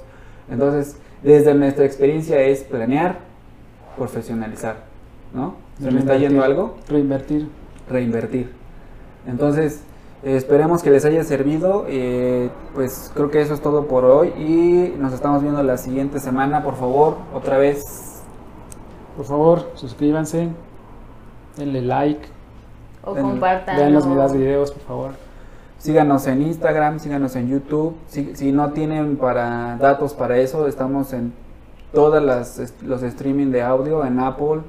Entonces, 0.50 0.96
desde 1.22 1.55
nuestra 1.55 1.85
experiencia 1.85 2.40
es 2.40 2.62
planear, 2.62 3.18
profesionalizar, 3.96 4.76
¿no? 5.33 5.55
¿Se 5.81 5.90
me 5.90 6.00
está 6.00 6.16
yendo 6.16 6.42
algo? 6.42 6.76
Reinvertir. 6.88 7.48
Reinvertir. 7.88 8.50
Entonces, 9.26 9.83
esperemos 10.22 10.83
que 10.83 10.90
les 10.90 11.05
haya 11.05 11.24
servido. 11.24 11.87
Eh, 11.88 12.50
pues 12.74 13.11
creo 13.14 13.31
que 13.31 13.40
eso 13.40 13.55
es 13.55 13.61
todo 13.61 13.87
por 13.87 14.05
hoy 14.05 14.28
y 14.37 14.94
nos 14.98 15.12
estamos 15.12 15.42
viendo 15.42 15.62
la 15.62 15.76
siguiente 15.76 16.20
semana. 16.20 16.62
Por 16.62 16.76
favor, 16.76 17.16
otra 17.35 17.59
vez. 17.59 18.22
Por 19.16 19.26
favor, 19.26 19.70
suscríbanse 19.74 20.50
denle 21.57 21.83
like. 21.83 22.28
O 23.05 23.14
compartan. 23.14 23.76
Vean 23.76 23.94
los 23.94 24.33
videos, 24.33 24.70
por 24.70 24.83
favor. 24.83 25.11
Síganos 25.83 26.29
en 26.29 26.42
Instagram, 26.42 27.01
síganos 27.01 27.35
en 27.35 27.49
YouTube. 27.49 27.97
Si, 28.07 28.53
no 28.53 28.71
tienen 28.71 29.16
para 29.16 29.77
datos 29.79 30.14
para 30.14 30.38
eso, 30.38 30.68
estamos 30.68 31.12
en 31.12 31.33
todas 31.92 32.23
las 32.23 32.73
los 32.83 33.03
streaming 33.03 33.51
de 33.51 33.62
audio 33.62 34.05
en 34.05 34.21
Apple, 34.21 34.61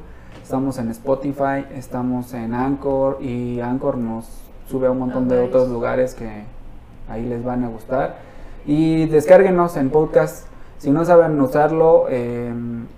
estamos 0.41 0.79
en 0.79 0.89
Spotify, 0.89 1.67
estamos 1.75 2.33
en 2.33 2.55
Anchor 2.55 3.19
y 3.21 3.59
Anchor 3.59 3.99
nos 3.99 4.25
sube 4.67 4.87
a 4.87 4.89
un 4.91 4.97
montón 4.97 5.29
de 5.29 5.39
otros 5.39 5.69
lugares 5.69 6.15
que 6.15 6.45
ahí 7.07 7.23
les 7.23 7.43
van 7.43 7.63
a 7.63 7.67
gustar. 7.67 8.15
Y 8.65 9.05
descárguenos 9.05 9.77
en 9.77 9.91
podcast. 9.91 10.47
Si 10.79 10.89
no 10.89 11.05
saben 11.05 11.39
usarlo, 11.39 12.07
eh, 12.09 12.51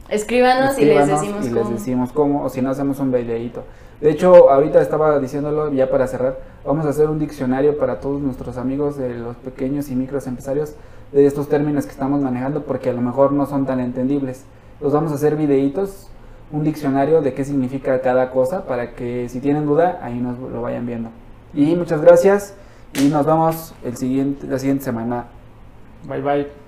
escríbanos, 0.08 0.80
y 0.80 0.86
les 0.86 1.06
decimos 1.06 1.46
y 1.48 1.50
les 1.50 1.70
decimos 1.70 2.14
cómo, 2.14 2.46
o 2.46 2.50
si 2.50 2.62
no 2.62 2.70
hacemos 2.70 2.98
un 3.02 3.12
videíto. 3.12 3.66
De 4.02 4.12
hecho, 4.12 4.50
ahorita 4.50 4.82
estaba 4.82 5.20
diciéndolo 5.20 5.72
ya 5.72 5.90
para 5.90 6.08
cerrar, 6.08 6.38
vamos 6.66 6.86
a 6.86 6.90
hacer 6.90 7.10
un 7.10 7.20
diccionario 7.20 7.78
para 7.78 8.00
todos 8.00 8.22
nuestros 8.22 8.58
amigos 8.58 8.98
de 8.98 9.16
los 9.16 9.36
pequeños 9.38 9.90
y 9.90 9.96
micros 9.96 10.28
empresarios 10.28 10.76
de 11.12 11.26
estos 11.26 11.48
términos 11.48 11.86
que 11.86 11.92
estamos 11.92 12.22
manejando 12.22 12.64
porque 12.64 12.90
a 12.90 12.94
lo 12.94 13.02
mejor 13.02 13.32
no 13.32 13.46
son 13.46 13.66
tan 13.66 13.80
entendibles. 13.80 14.44
Los 14.82 14.92
vamos 14.92 15.12
a 15.12 15.16
hacer 15.16 15.38
videitos, 15.38 16.10
un 16.52 16.64
diccionario 16.64 17.22
de 17.22 17.34
qué 17.34 17.46
significa 17.46 18.02
cada 18.02 18.32
cosa 18.32 18.66
para 18.66 18.94
que 18.94 19.30
si 19.30 19.40
tienen 19.40 19.66
duda 19.66 20.00
ahí 20.02 20.20
nos 20.20 20.38
lo 20.40 20.62
vayan 20.62 20.86
viendo. 20.86 21.10
Y 21.54 21.76
muchas 21.76 22.02
gracias 22.02 22.54
y 22.94 23.08
nos 23.08 23.26
vemos 23.26 23.74
el 23.84 23.96
siguiente, 23.96 24.46
la 24.48 24.60
siguiente 24.60 24.84
semana. 24.84 25.26
Bye 26.08 26.22
bye. 26.22 26.65